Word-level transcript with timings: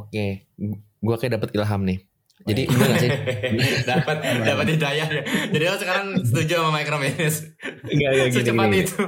Oke, 0.00 0.48
gua 0.98 1.16
kayak 1.16 1.36
dapat 1.36 1.48
ilham 1.52 1.82
nih. 1.84 1.98
Jadi 2.40 2.62
bener 2.72 2.88
gak 2.88 3.00
sih? 3.04 3.10
dapat 3.92 4.16
dapat 4.40 4.66
hidayah 4.72 5.08
ya. 5.12 5.22
Jadi 5.52 5.64
lo 5.68 5.76
sekarang 5.76 6.06
setuju 6.24 6.64
sama 6.64 6.72
micromanage. 6.72 7.52
Enggak, 7.84 8.10
enggak 8.16 8.28
gini, 8.32 8.36
Secepat 8.40 8.66
gini. 8.66 8.78
itu. 8.80 9.00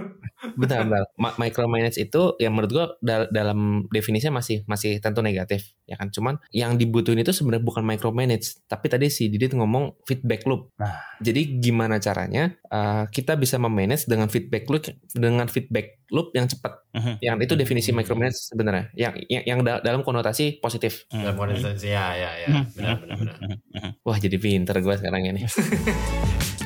Bentar, 0.58 0.82
bentar. 0.82 1.04
Ma- 1.14 1.36
micromanage 1.38 2.02
itu 2.02 2.34
yang 2.42 2.52
menurut 2.52 2.70
gua 2.74 2.86
dal- 2.98 3.30
dalam 3.30 3.86
definisinya 3.88 4.42
masih 4.42 4.66
masih 4.66 4.98
tentu 4.98 5.22
negatif, 5.22 5.74
ya 5.86 5.94
kan? 5.94 6.10
Cuman 6.10 6.42
yang 6.50 6.74
dibutuhin 6.74 7.22
itu 7.22 7.30
sebenarnya 7.30 7.62
bukan 7.62 7.86
micromanage, 7.86 8.58
tapi 8.66 8.90
tadi 8.90 9.06
si 9.06 9.30
Didit 9.30 9.54
ngomong 9.54 10.02
feedback 10.02 10.42
loop. 10.50 10.74
Nah. 10.82 10.98
Jadi 11.22 11.62
gimana 11.62 12.02
caranya 12.02 12.58
uh, 12.68 13.06
kita 13.06 13.38
bisa 13.38 13.56
memanage 13.62 14.10
dengan 14.10 14.26
feedback 14.26 14.66
loop 14.66 14.90
dengan 15.14 15.46
feedback 15.46 16.02
loop 16.10 16.34
yang 16.34 16.50
cepat. 16.50 16.82
Mhm. 16.92 17.14
Yang 17.22 17.36
itu 17.46 17.54
definisi 17.54 17.90
micromanage 17.94 18.36
sebenarnya. 18.42 18.90
Yang 18.98 19.14
yang, 19.30 19.44
yang 19.46 19.58
da- 19.62 19.80
dalam 19.80 20.02
konotasi 20.02 20.58
positif. 20.58 21.06
Dalam 21.08 21.38
kondisi 21.38 21.88
ya 21.88 22.18
ya 22.18 22.30
ya. 22.42 22.48
Mhm. 22.50 22.64
Benar 22.74 22.94
benar 22.98 23.16
benar. 23.16 23.34
Wah, 24.02 24.18
jadi 24.18 24.36
pinter 24.42 24.76
gua 24.82 24.98
sekarang 24.98 25.22
ini. 25.30 25.46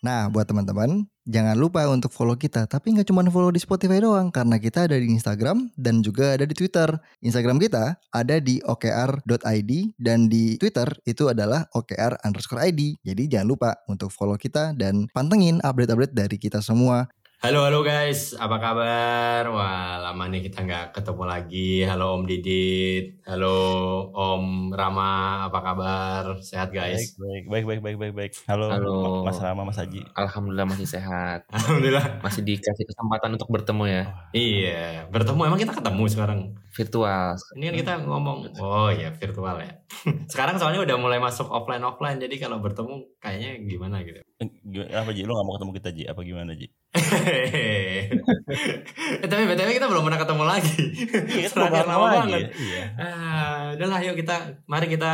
Nah, 0.00 0.32
buat 0.32 0.48
teman-teman, 0.48 1.04
jangan 1.28 1.52
lupa 1.60 1.84
untuk 1.92 2.08
follow 2.08 2.32
kita. 2.32 2.64
Tapi 2.64 2.96
nggak 2.96 3.12
cuma 3.12 3.20
follow 3.28 3.52
di 3.52 3.60
Spotify 3.60 4.00
doang, 4.00 4.32
karena 4.32 4.56
kita 4.56 4.88
ada 4.88 4.96
di 4.96 5.04
Instagram 5.12 5.68
dan 5.76 6.00
juga 6.00 6.40
ada 6.40 6.48
di 6.48 6.56
Twitter. 6.56 6.88
Instagram 7.20 7.60
kita 7.60 8.00
ada 8.08 8.36
di 8.40 8.64
okr.id 8.64 9.72
dan 10.00 10.32
di 10.32 10.56
Twitter 10.56 10.88
itu 11.04 11.28
adalah 11.28 11.68
okr 11.76 12.16
underscore 12.24 12.64
id. 12.72 12.96
Jadi 13.04 13.28
jangan 13.28 13.48
lupa 13.52 13.70
untuk 13.92 14.08
follow 14.08 14.40
kita 14.40 14.72
dan 14.72 15.04
pantengin 15.12 15.60
update-update 15.60 16.16
dari 16.16 16.36
kita 16.40 16.64
semua. 16.64 17.04
Halo 17.40 17.64
halo 17.64 17.80
guys, 17.80 18.36
apa 18.36 18.60
kabar? 18.60 19.48
Wah 19.48 19.96
lama 19.96 20.28
nih 20.28 20.44
kita 20.44 20.60
nggak 20.60 20.92
ketemu 20.92 21.24
lagi. 21.24 21.80
Halo 21.88 22.20
Om 22.20 22.28
Didit, 22.28 23.16
halo 23.24 23.56
Om 24.12 24.68
Rama, 24.76 25.48
apa 25.48 25.58
kabar? 25.64 26.36
Sehat 26.44 26.68
guys? 26.68 27.16
Baik, 27.16 27.48
baik, 27.48 27.64
baik, 27.64 27.80
baik, 27.80 27.96
baik, 27.96 28.12
baik. 28.12 28.32
Halo, 28.44 28.68
Halo. 28.68 29.24
Mas 29.24 29.40
Rama, 29.40 29.64
Mas 29.64 29.80
Haji. 29.80 30.04
Alhamdulillah 30.12 30.68
masih 30.68 30.84
sehat. 30.84 31.48
Alhamdulillah. 31.48 32.20
Masih 32.20 32.44
dikasih 32.44 32.84
kesempatan 32.84 33.32
untuk 33.32 33.48
bertemu 33.48 33.84
ya. 33.88 34.04
Iya, 34.36 35.08
bertemu 35.08 35.40
emang 35.48 35.60
kita 35.64 35.72
ketemu 35.72 36.04
sekarang. 36.12 36.40
Virtual. 36.76 37.40
Ini 37.56 37.64
kan 37.64 37.74
kita 37.80 37.92
ngomong, 38.04 38.52
oh 38.60 38.92
ya 38.92 39.16
virtual 39.16 39.64
ya. 39.64 39.80
sekarang 40.36 40.60
soalnya 40.60 40.84
udah 40.84 40.96
mulai 41.00 41.16
masuk 41.16 41.48
offline 41.48 41.88
offline, 41.88 42.20
jadi 42.20 42.36
kalau 42.36 42.60
bertemu 42.60 43.00
kayaknya 43.16 43.64
gimana 43.64 44.04
gitu. 44.04 44.20
Apa 44.96 45.10
Ji? 45.12 45.28
Lu 45.28 45.36
gak 45.36 45.44
mau 45.44 45.54
ketemu 45.60 45.72
kita 45.76 45.90
Ji? 45.92 46.04
Apa 46.08 46.20
gimana 46.24 46.56
Ji? 46.56 46.72
Eh, 46.90 48.08
tapi 49.28 49.42
btw 49.44 49.70
kita 49.76 49.86
belum 49.86 50.08
pernah 50.08 50.20
ketemu 50.20 50.44
lagi. 50.48 50.80
Iya, 51.36 51.48
kita 51.52 51.54
Terakhir 51.60 51.84
belum 51.84 51.92
lama 51.92 52.06
lagi 52.08 52.16
banget. 52.16 52.40
ya. 52.40 52.48
Iya. 52.56 52.84
Ah, 52.96 53.60
udahlah 53.76 54.00
yuk 54.00 54.16
kita, 54.16 54.36
mari 54.64 54.86
kita 54.88 55.12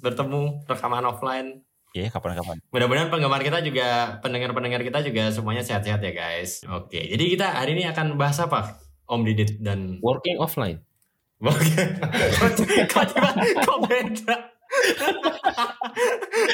bertemu 0.00 0.64
rekaman 0.64 1.04
offline. 1.04 1.48
Iya, 1.92 2.08
kapan-kapan. 2.08 2.56
Mudah-mudahan 2.72 3.12
penggemar 3.12 3.44
kita 3.44 3.60
juga, 3.60 4.16
pendengar-pendengar 4.24 4.80
kita 4.80 5.04
juga 5.04 5.28
semuanya 5.28 5.60
sehat-sehat 5.60 6.00
ya 6.00 6.12
guys. 6.16 6.64
Oke, 6.64 7.04
jadi 7.04 7.24
kita 7.28 7.46
hari 7.52 7.76
ini 7.76 7.84
akan 7.92 8.16
bahas 8.16 8.40
apa? 8.40 8.80
Om 9.04 9.28
Didit 9.28 9.60
dan 9.60 10.00
Working 10.00 10.40
offline. 10.40 10.80
Oke. 11.44 11.76
kok, 12.40 12.50
kok 12.88 13.04
tiba 13.12 13.30
kok 13.60 13.78
beda? 13.84 14.36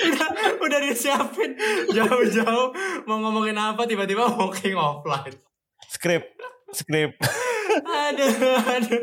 Udah, 0.08 0.28
udah 0.60 0.78
disiapin 0.84 1.56
jauh-jauh 1.92 2.68
mau 3.08 3.18
ngomongin 3.24 3.56
apa 3.56 3.88
tiba-tiba 3.88 4.28
walking 4.36 4.76
offline. 4.76 5.36
Skrip, 5.88 6.24
skrip. 6.72 7.16
Aduh, 7.68 8.32
aduh. 8.64 9.02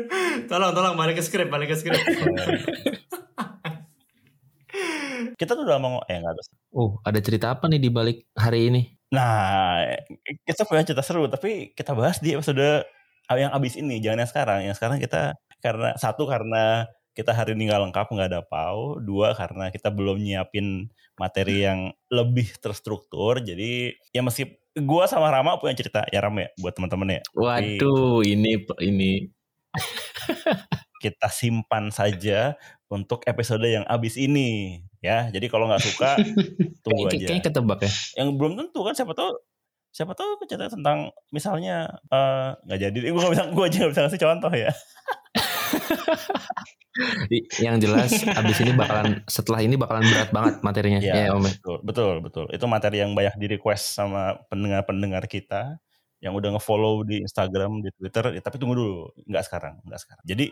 Tolong, 0.50 0.72
tolong 0.74 0.94
balik 0.98 1.18
ke 1.18 1.22
skrip, 1.22 1.48
balik 1.50 1.70
ke 1.74 1.76
skrip. 1.78 1.98
kita 5.40 5.52
tuh 5.52 5.64
udah 5.64 5.78
mau, 5.78 6.02
eh 6.06 6.18
nggak 6.18 6.32
ada. 6.34 6.42
Oh, 6.74 6.98
ada 7.02 7.18
cerita 7.22 7.54
apa 7.54 7.70
nih 7.70 7.80
di 7.80 7.90
balik 7.90 8.26
hari 8.36 8.68
ini? 8.70 8.82
Nah, 9.14 9.86
kita 10.42 10.66
punya 10.66 10.82
cerita 10.82 11.02
seru, 11.04 11.30
tapi 11.30 11.72
kita 11.72 11.94
bahas 11.94 12.18
di 12.18 12.34
episode 12.34 12.84
yang 13.34 13.50
abis 13.54 13.78
ini, 13.78 13.98
jangan 14.02 14.22
yang 14.22 14.30
sekarang. 14.30 14.58
Yang 14.66 14.76
sekarang 14.82 14.98
kita 14.98 15.22
karena 15.62 15.94
satu 15.98 16.26
karena 16.28 16.86
kita 17.16 17.32
hari 17.32 17.56
ini 17.56 17.72
nggak 17.72 17.88
lengkap, 17.88 18.06
nggak 18.12 18.28
ada 18.28 18.42
pau. 18.44 19.00
Dua 19.00 19.32
karena 19.32 19.72
kita 19.72 19.88
belum 19.88 20.20
nyiapin 20.20 20.92
materi 21.16 21.64
yang 21.64 21.96
lebih 22.12 22.52
terstruktur. 22.60 23.40
Jadi 23.40 23.96
ya 24.12 24.20
meski 24.20 24.60
gua 24.76 25.08
sama 25.08 25.32
Rama 25.32 25.56
punya 25.56 25.72
cerita 25.72 26.04
ya 26.12 26.20
Ram 26.20 26.36
ya 26.36 26.52
buat 26.60 26.76
teman-teman 26.76 27.18
ya. 27.18 27.20
Waduh, 27.32 28.20
ini 28.20 28.60
ini 28.84 29.12
Kita 30.96 31.28
simpan 31.32 31.88
saja 31.88 32.56
untuk 32.92 33.24
episode 33.24 33.64
yang 33.64 33.88
abis 33.88 34.20
ini 34.20 34.84
ya. 35.00 35.32
Jadi 35.32 35.48
kalau 35.48 35.72
nggak 35.72 35.80
suka 35.80 36.20
tunggu 36.84 37.08
aja. 37.08 37.16
kayaknya 37.16 37.42
ketebak 37.48 37.80
ya. 37.80 37.92
yang 38.20 38.36
belum 38.36 38.60
tentu 38.60 38.84
kan 38.84 38.92
siapa 38.92 39.16
tahu 39.16 39.32
siapa 39.96 40.12
tahu 40.12 40.44
cerita 40.44 40.68
tentang 40.68 41.08
misalnya 41.32 41.88
eh, 42.12 42.52
nggak 42.68 42.80
jadi 42.84 42.98
gue 43.00 43.16
gak 43.16 43.32
bisa 43.32 43.44
gue 43.48 43.64
aja 43.64 43.78
gak 43.80 43.90
bisa 43.96 44.02
ngasih 44.04 44.20
contoh 44.28 44.52
ya 44.52 44.70
Yang 47.64 47.76
jelas 47.84 48.10
abis 48.24 48.56
ini 48.64 48.72
bakalan 48.72 49.20
setelah 49.28 49.60
ini 49.60 49.76
bakalan 49.76 50.04
berat 50.08 50.30
banget 50.32 50.54
materinya. 50.64 51.00
Iya. 51.04 51.12
Ya, 51.12 51.36
Om. 51.36 51.44
betul 51.44 51.76
betul 51.84 52.14
betul 52.24 52.44
itu 52.48 52.64
materi 52.64 53.04
yang 53.04 53.12
banyak 53.12 53.36
di 53.36 53.46
request 53.58 53.96
sama 53.96 54.40
pendengar 54.48 54.82
pendengar 54.88 55.24
kita 55.28 55.76
yang 56.24 56.32
udah 56.32 56.56
ngefollow 56.56 57.04
di 57.04 57.20
Instagram 57.20 57.84
di 57.84 57.92
Twitter 57.92 58.32
ya, 58.32 58.40
tapi 58.40 58.56
tunggu 58.56 58.74
dulu 58.74 59.12
nggak 59.28 59.44
sekarang 59.44 59.74
nggak 59.84 60.00
sekarang 60.00 60.24
jadi 60.24 60.48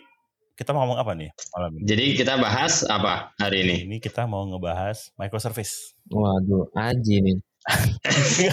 kita 0.54 0.70
mau 0.70 0.86
ngomong 0.86 1.00
apa 1.02 1.12
nih 1.18 1.30
malam 1.50 1.70
ini 1.74 1.82
Jadi 1.82 2.04
kita 2.14 2.32
bahas 2.38 2.86
apa 2.86 3.34
hari 3.42 3.66
ini? 3.66 3.76
ini 3.90 3.96
kita 3.98 4.22
mau 4.28 4.46
ngebahas 4.46 5.10
microservice 5.18 5.98
Waduh, 6.12 6.68
Aji 6.76 7.16
nih. 7.24 7.36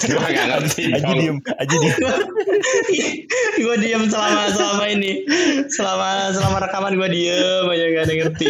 Gua 0.07 0.27
nggak 0.31 0.47
ngerti. 0.47 0.83
aja 0.95 1.11
diem 1.19 1.38
aja 1.44 1.75
diem 1.75 1.95
gue 3.67 3.75
diem 3.83 4.03
selama 4.07 4.47
selama 4.55 4.85
ini, 4.88 5.27
selama 5.67 6.31
selama 6.31 6.57
rekaman 6.63 6.95
gue 6.95 7.09
diem 7.11 7.66
aja 7.67 7.85
gak 7.91 8.03
ada 8.07 8.13
ngerti. 8.16 8.49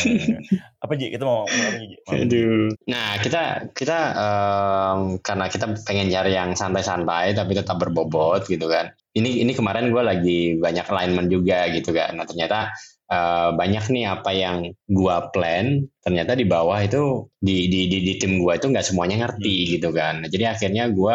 apa 0.84 0.92
Ji 1.00 1.12
kita 1.12 1.24
mau 1.24 1.44
ngomong 1.44 1.68
apa 1.68 1.76
Ji 1.80 1.96
Malam 2.08 2.16
ini? 2.16 2.24
Aduh. 2.24 2.68
Nah 2.88 3.08
kita 3.20 3.42
kita 3.76 3.98
em, 4.16 5.00
karena 5.20 5.46
kita 5.52 5.64
pengen 5.84 6.08
cari 6.08 6.32
yang 6.32 6.56
santai-santai 6.56 7.36
tapi 7.36 7.52
tetap 7.52 7.76
berbobot 7.76 8.48
gitu 8.48 8.64
kan. 8.64 8.88
Ini 9.12 9.44
ini 9.44 9.52
kemarin 9.52 9.92
gue 9.92 10.02
lagi 10.02 10.40
banyak 10.56 10.86
alignment 10.88 11.28
juga 11.28 11.68
gitu 11.68 11.92
kan. 11.92 12.16
Nah 12.16 12.24
ternyata 12.24 12.72
eh, 13.14 13.48
banyak 13.60 13.84
nih 13.94 14.04
apa 14.14 14.30
yang 14.34 14.58
gue 14.90 15.16
plan 15.32 15.66
ternyata 16.04 16.32
di 16.40 16.44
bawah 16.44 16.80
itu 16.82 17.30
di 17.38 17.70
di 17.72 17.80
di, 17.92 17.98
di 18.06 18.12
tim 18.20 18.42
gue 18.42 18.52
itu 18.58 18.66
nggak 18.72 18.86
semuanya 18.86 19.16
ngerti 19.26 19.78
gitu 19.78 19.88
kan. 19.94 20.26
Jadi 20.26 20.44
akhirnya 20.50 20.84
gue 20.90 21.14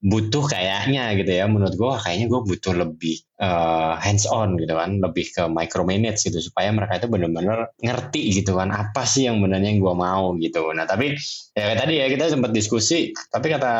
butuh 0.00 0.44
kayaknya 0.48 1.12
gitu 1.20 1.32
ya 1.40 1.44
menurut 1.44 1.74
gue 1.76 1.92
kayaknya 2.00 2.26
gue 2.32 2.40
butuh 2.48 2.72
lebih 2.72 3.16
eh, 3.40 3.92
hands 3.96 4.28
on 4.28 4.60
gitu 4.60 4.76
kan 4.76 5.00
lebih 5.00 5.32
ke 5.32 5.48
micromanage 5.48 6.28
gitu 6.28 6.38
supaya 6.44 6.68
mereka 6.70 7.00
itu 7.00 7.08
benar-benar 7.08 7.72
ngerti 7.80 8.36
gitu 8.36 8.60
kan 8.60 8.68
apa 8.68 9.08
sih 9.08 9.24
yang 9.26 9.40
benarnya 9.40 9.72
yang 9.72 9.80
gue 9.80 9.94
mau 9.96 10.36
gitu 10.36 10.70
nah 10.76 10.84
tapi 10.84 11.16
ya 11.56 11.72
tadi 11.72 11.98
ya 11.98 12.06
kita 12.12 12.36
sempat 12.36 12.52
diskusi 12.52 13.16
tapi 13.32 13.48
kata 13.48 13.72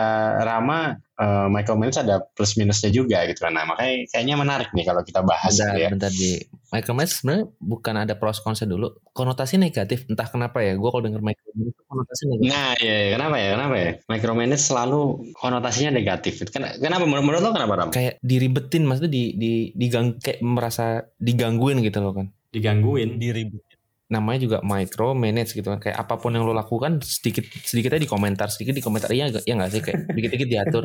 Rama 0.48 0.96
eh, 0.96 1.46
micromanage 1.52 2.00
ada 2.00 2.24
plus 2.24 2.56
minusnya 2.56 2.88
juga 2.88 3.28
gitu 3.28 3.44
kan 3.44 3.52
nah 3.52 3.68
makanya 3.68 4.08
kayaknya 4.08 4.34
menarik 4.40 4.68
nih 4.72 4.84
kalau 4.88 5.04
kita 5.04 5.20
bahas 5.20 5.52
Bentar, 5.52 5.76
gitu 5.76 5.80
ya 5.84 5.88
bentar 5.92 6.12
di 6.16 6.32
micromanage 6.70 7.14
sebenarnya 7.18 7.44
bukan 7.58 7.94
ada 7.98 8.14
pros 8.14 8.38
kontra 8.38 8.64
dulu. 8.64 8.94
Konotasi 9.10 9.58
negatif, 9.58 10.06
entah 10.06 10.26
kenapa 10.30 10.62
ya. 10.62 10.78
Gue 10.78 10.88
kalau 10.88 11.02
denger 11.02 11.20
micromanage 11.20 11.74
itu 11.74 11.82
konotasi 11.90 12.22
negatif. 12.30 12.50
Nah, 12.50 12.70
iya, 12.78 12.94
iya. 12.94 13.10
kenapa 13.18 13.36
ya? 13.36 13.48
Kenapa 13.58 13.74
ya? 13.74 13.90
Micromanage 14.06 14.64
selalu 14.64 15.00
konotasinya 15.34 15.90
negatif. 15.90 16.32
Ken- 16.48 16.78
Kenapa? 16.78 17.04
Menurut, 17.04 17.24
menurut 17.26 17.42
lo 17.42 17.50
kenapa, 17.52 17.74
Ram? 17.74 17.88
Kayak 17.90 18.14
diribetin, 18.22 18.82
maksudnya 18.86 19.12
di 19.12 19.24
di 19.34 19.49
digang 19.72 20.16
kayak 20.16 20.40
merasa 20.40 20.84
digangguin 21.18 21.80
gitu 21.80 21.98
loh 21.98 22.12
kan. 22.12 22.26
Digangguin. 22.50 23.16
diribut 23.16 23.62
namanya 24.10 24.42
juga 24.42 24.58
micromanage 24.66 25.54
gitu 25.54 25.70
kan 25.70 25.78
kayak 25.78 25.94
apa 25.94 26.18
pun 26.18 26.34
yang 26.34 26.42
lo 26.42 26.50
lakukan 26.50 26.98
sedikit 26.98 27.46
sedikitnya 27.46 28.02
di 28.02 28.10
komentar 28.10 28.50
sedikit 28.50 28.74
di 28.74 28.82
komentar 28.82 29.06
iya 29.14 29.30
iya 29.46 29.54
nggak 29.54 29.70
sih 29.70 29.80
kayak 29.86 29.98
dikit 30.18 30.30
dikit 30.34 30.48
diatur 30.50 30.84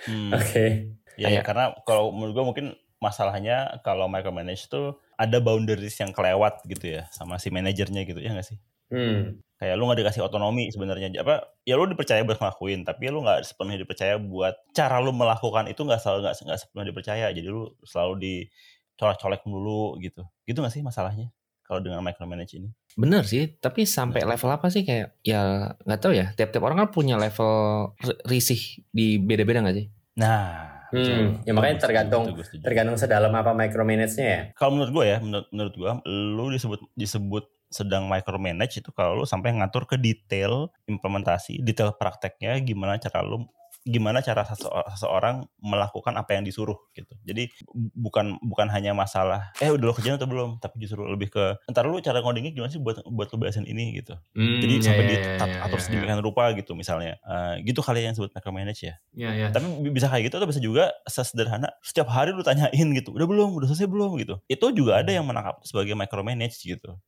Hmm. 0.00 0.32
Oke. 0.32 0.96
Ya, 1.20 1.28
ya, 1.28 1.28
Kayak- 1.28 1.44
karena 1.44 1.64
kalau 1.84 2.08
menurut 2.08 2.32
gue 2.32 2.44
mungkin 2.46 2.66
masalahnya 3.00 3.82
kalau 3.82 4.08
micromanage 4.08 4.64
tuh 4.64 4.96
ada 5.18 5.36
boundaries 5.40 5.92
yang 6.00 6.08
kelewat 6.08 6.64
gitu 6.64 6.96
ya 6.96 7.04
sama 7.12 7.36
si 7.36 7.52
manajernya 7.52 8.08
gitu 8.08 8.16
ya 8.16 8.32
nggak 8.32 8.46
sih? 8.46 8.56
Hmm. 8.88 9.42
Kayak 9.60 9.76
lu 9.76 9.84
nggak 9.84 10.00
dikasih 10.00 10.24
otonomi 10.24 10.72
sebenarnya 10.72 11.12
apa? 11.20 11.44
Ya 11.68 11.76
lu 11.76 11.84
dipercaya 11.84 12.24
buat 12.24 12.40
ngelakuin, 12.40 12.80
tapi 12.82 13.12
lu 13.12 13.20
nggak 13.20 13.44
sepenuhnya 13.44 13.84
dipercaya 13.84 14.16
buat 14.16 14.56
cara 14.72 15.04
lu 15.04 15.12
melakukan 15.12 15.68
itu 15.68 15.84
nggak 15.84 16.00
selalu 16.00 16.18
nggak 16.24 16.34
nggak 16.48 16.58
sepenuhnya 16.58 16.88
dipercaya. 16.88 17.26
Jadi 17.28 17.44
lu 17.44 17.68
selalu 17.84 18.14
dicolek-colek 18.24 19.44
dulu 19.44 20.00
gitu. 20.00 20.24
Gitu 20.48 20.58
nggak 20.58 20.72
sih 20.72 20.80
masalahnya 20.80 21.28
kalau 21.60 21.78
dengan 21.78 22.00
micromanage 22.02 22.56
ini? 22.58 22.72
bener 22.98 23.22
sih 23.22 23.46
tapi 23.62 23.86
sampai 23.86 24.26
level 24.26 24.50
apa 24.50 24.66
sih 24.66 24.82
kayak 24.82 25.14
ya 25.22 25.70
nggak 25.86 26.00
tahu 26.02 26.10
ya 26.10 26.34
tiap 26.34 26.50
tiap 26.50 26.66
orang 26.66 26.82
kan 26.82 26.90
punya 26.90 27.14
level 27.14 27.54
ri- 28.02 28.18
risih 28.26 28.58
di 28.90 29.14
beda 29.22 29.46
beda 29.46 29.62
nggak 29.62 29.76
sih 29.78 29.86
Nah, 30.18 30.82
Hmm, 30.90 31.46
ya 31.46 31.54
makanya 31.54 31.86
tergantung 31.86 32.26
Setuju, 32.26 32.42
setuju. 32.42 32.62
tergantung 32.66 32.98
sedalam 32.98 33.30
apa 33.30 33.54
micromanage-nya 33.54 34.26
ya. 34.26 34.40
Kalau 34.58 34.74
menurut 34.74 34.90
gue 34.90 35.04
ya, 35.06 35.16
menurut, 35.22 35.46
menurut 35.54 35.74
gue, 35.78 35.90
lu 36.10 36.50
disebut 36.50 36.80
disebut 36.98 37.44
sedang 37.70 38.10
micromanage 38.10 38.82
itu 38.82 38.90
kalau 38.90 39.22
lu 39.22 39.24
sampai 39.24 39.54
ngatur 39.54 39.86
ke 39.86 39.96
detail 39.96 40.68
implementasi, 40.84 41.62
detail 41.62 41.94
prakteknya, 41.94 42.58
gimana 42.60 42.98
cara 42.98 43.22
lu 43.22 43.46
gimana 43.80 44.20
cara 44.20 44.44
sese- 44.44 44.68
seseorang 44.92 45.40
melakukan 45.56 46.12
apa 46.12 46.36
yang 46.36 46.44
disuruh 46.44 46.76
gitu. 46.92 47.16
Jadi 47.24 47.48
bu- 47.64 47.88
bukan 48.12 48.36
bukan 48.44 48.68
hanya 48.68 48.92
masalah 48.92 49.56
eh 49.56 49.72
udah 49.72 49.88
lo 49.88 49.92
kerjain 49.96 50.20
atau 50.20 50.28
belum, 50.28 50.60
tapi 50.60 50.84
justru 50.84 51.00
lebih 51.08 51.32
ke 51.32 51.56
entar 51.64 51.88
lu 51.88 51.96
cara 52.04 52.20
ngodingnya 52.20 52.52
gimana 52.52 52.68
sih 52.68 52.76
buat 52.76 53.00
buat 53.08 53.32
lu 53.32 53.40
bahasin 53.40 53.64
ini 53.64 53.96
gitu. 53.96 54.20
Hmm, 54.36 54.60
Jadi 54.60 54.74
ya, 54.76 54.84
sampai 54.84 55.04
ya, 55.04 55.08
di 55.08 55.14
ya, 55.16 55.32
ya, 55.32 55.64
atur 55.64 55.80
ya, 55.80 55.84
sedemikian 55.88 56.20
rupa 56.20 56.52
gitu 56.52 56.76
misalnya. 56.76 57.16
Eh, 57.24 57.64
gitu 57.64 57.80
kali 57.80 58.04
yang 58.04 58.12
disebut 58.12 58.36
micromanage 58.36 58.84
ya. 58.84 58.94
Ya, 59.16 59.30
ya. 59.32 59.48
Tapi 59.48 59.64
bi- 59.80 59.94
bisa 59.96 60.12
kayak 60.12 60.28
gitu 60.28 60.36
atau 60.36 60.48
bisa 60.52 60.60
juga 60.60 60.92
sesederhana 61.08 61.72
setiap 61.80 62.12
hari 62.12 62.36
lu 62.36 62.44
tanyain 62.44 62.84
gitu. 62.92 63.16
Udah 63.16 63.24
belum? 63.24 63.56
Udah 63.56 63.72
selesai 63.72 63.88
belum 63.88 64.12
gitu. 64.20 64.36
Itu 64.44 64.76
juga 64.76 65.00
ada 65.00 65.08
yang 65.08 65.24
menangkap 65.24 65.56
sebagai 65.64 65.96
micromanage 65.96 66.60
gitu. 66.60 67.00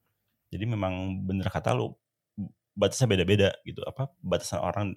Jadi 0.53 0.65
memang 0.69 1.25
bener 1.25 1.49
kata 1.49 1.73
lu 1.73 1.97
batasnya 2.77 3.09
beda-beda 3.09 3.57
gitu. 3.65 3.81
Apa 3.89 4.13
batasan 4.21 4.61
orang 4.61 4.93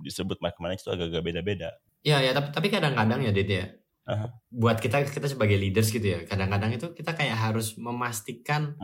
disebut 0.00 0.40
micromanage 0.40 0.82
itu 0.82 0.90
agak-agak 0.90 1.22
beda-beda. 1.22 1.70
Ya, 2.04 2.20
ya, 2.20 2.32
tapi 2.32 2.52
tapi 2.52 2.66
kadang-kadang 2.72 3.20
ya, 3.24 3.32
Dit 3.32 3.48
ya. 3.48 3.68
Aha. 4.04 4.28
Buat 4.52 4.84
kita 4.84 5.00
kita 5.08 5.32
sebagai 5.32 5.56
leaders 5.56 5.88
gitu 5.88 6.04
ya, 6.04 6.20
kadang-kadang 6.28 6.76
itu 6.76 6.92
kita 6.92 7.16
kayak 7.16 7.40
harus 7.40 7.80
memastikan 7.80 8.76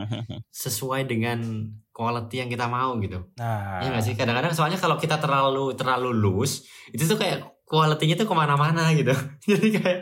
sesuai 0.49 1.05
dengan 1.05 1.69
quality 1.93 2.41
yang 2.41 2.49
kita 2.49 2.65
mau 2.65 2.97
gitu. 2.97 3.29
Nah, 3.37 3.85
Iya 3.85 4.01
gak 4.01 4.05
sih? 4.09 4.17
Kadang-kadang 4.17 4.57
soalnya 4.57 4.81
kalau 4.81 4.97
kita 4.97 5.21
terlalu 5.21 5.77
terlalu 5.77 6.09
loose, 6.09 6.65
itu 6.89 7.05
tuh 7.05 7.21
kayak 7.21 7.50
quality-nya 7.71 8.15
tuh 8.19 8.27
ke 8.27 8.35
mana-mana 8.35 8.91
gitu. 8.91 9.15
Jadi 9.49 9.67
kayak 9.79 9.99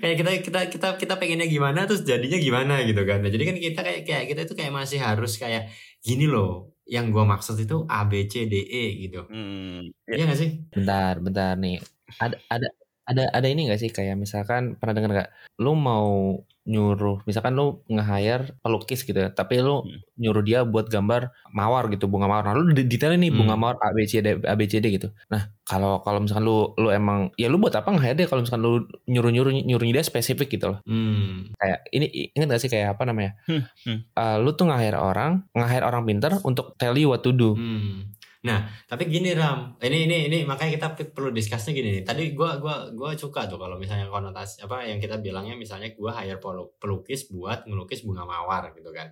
kayak 0.00 0.16
kita 0.16 0.30
kita 0.40 0.60
kita 0.72 0.88
kita 0.96 1.14
pengennya 1.20 1.44
gimana 1.44 1.84
terus 1.84 2.02
jadinya 2.08 2.38
gimana 2.40 2.80
gitu 2.88 3.04
kan. 3.04 3.20
Nah, 3.20 3.28
jadi 3.28 3.44
kan 3.44 3.56
kita 3.60 3.80
kayak 3.84 4.00
kayak 4.08 4.24
kita 4.32 4.40
itu 4.48 4.54
kayak 4.56 4.72
masih 4.72 4.98
harus 5.04 5.36
kayak 5.36 5.68
gini 6.00 6.24
loh. 6.24 6.72
Yang 6.88 7.06
gua 7.12 7.24
maksud 7.28 7.56
itu 7.60 7.84
A 7.88 8.08
B 8.08 8.24
C 8.32 8.48
D 8.48 8.54
E 8.64 8.84
gitu. 9.04 9.28
hmm, 9.28 9.92
ya, 10.08 10.12
Iya 10.16 10.24
gak 10.32 10.38
sih? 10.40 10.50
Bentar, 10.72 11.14
bentar 11.20 11.52
nih. 11.60 11.80
Ada 12.20 12.36
ada 12.48 12.68
ada 13.04 13.28
ada 13.30 13.46
ini 13.46 13.68
gak 13.68 13.80
sih 13.80 13.90
kayak 13.92 14.16
misalkan 14.16 14.76
pernah 14.80 14.94
dengar 14.96 15.10
nggak? 15.12 15.30
Lu 15.60 15.76
mau 15.76 16.40
nyuruh, 16.64 17.20
misalkan 17.28 17.52
lu 17.60 17.84
nge-hire 17.92 18.56
pelukis 18.64 19.04
gitu 19.04 19.12
ya, 19.20 19.28
tapi 19.28 19.60
lu 19.60 19.84
Hmm. 19.84 20.00
nyuruh 20.16 20.40
dia 20.40 20.64
buat 20.64 20.88
gambar 20.88 21.28
mawar 21.52 21.92
gitu, 21.92 22.08
bunga 22.08 22.24
mawar. 22.24 22.48
Nah, 22.48 22.56
lu 22.56 22.72
detailin 22.72 23.20
nih 23.20 23.28
bunga 23.36 23.52
Hmm. 23.52 23.60
mawar 23.60 23.76
A 23.84 23.92
B 23.92 24.08
C 24.08 24.24
D 24.24 24.40
A 24.48 24.56
B 24.56 24.64
C 24.64 24.80
D 24.80 24.88
gitu. 24.88 25.12
Nah, 25.28 25.52
kalau 25.68 26.00
kalau 26.00 26.24
misalkan 26.24 26.48
lu 26.48 26.72
lu 26.80 26.88
emang 26.88 27.28
ya 27.36 27.52
lu 27.52 27.60
buat 27.60 27.76
apa 27.76 27.92
nge-hire 27.92 28.16
dia 28.16 28.26
kalau 28.32 28.40
misalkan 28.40 28.64
lu 28.64 28.80
nyuruh-nyuruh 29.04 29.52
nyuruh 29.60 29.84
dia 29.92 30.00
spesifik 30.00 30.56
gitu 30.56 30.72
loh. 30.72 30.80
Hmm. 30.88 31.52
Kayak 31.60 31.78
ini 31.92 32.06
ingat 32.32 32.48
gak 32.56 32.62
sih 32.64 32.70
kayak 32.72 32.96
apa 32.96 33.02
namanya? 33.04 33.36
Hmm, 33.44 33.68
hmm. 33.84 33.98
Eh, 34.16 34.36
lu 34.40 34.50
tuh 34.56 34.64
nge-hire 34.64 34.96
orang, 34.96 35.44
nge-hire 35.52 35.84
orang 35.84 36.08
pinter 36.08 36.32
untuk 36.48 36.72
tell 36.80 36.96
you 36.96 37.12
what 37.12 37.20
to 37.20 37.36
do. 37.36 37.52
Hmm. 37.52 38.13
Nah, 38.44 38.68
tapi 38.84 39.08
gini 39.08 39.32
Ram, 39.32 39.80
ini 39.80 40.04
ini 40.04 40.28
ini 40.28 40.38
makanya 40.44 40.76
kita 40.76 40.88
pe- 40.92 41.08
perlu 41.16 41.32
discussnya 41.32 41.72
gini 41.72 41.88
nih. 42.00 42.02
Tadi 42.04 42.36
gua 42.36 42.60
gua 42.60 42.92
gua 42.92 43.16
suka 43.16 43.48
tuh 43.48 43.56
kalau 43.56 43.80
misalnya 43.80 44.04
konotasi 44.12 44.60
apa 44.68 44.84
yang 44.84 45.00
kita 45.00 45.16
bilangnya 45.24 45.56
misalnya 45.56 45.88
gua 45.96 46.12
hire 46.20 46.36
pelu- 46.36 46.76
pelukis 46.76 47.32
buat 47.32 47.64
ngelukis 47.64 48.04
bunga 48.04 48.28
mawar 48.28 48.76
gitu 48.76 48.92
kan. 48.92 49.08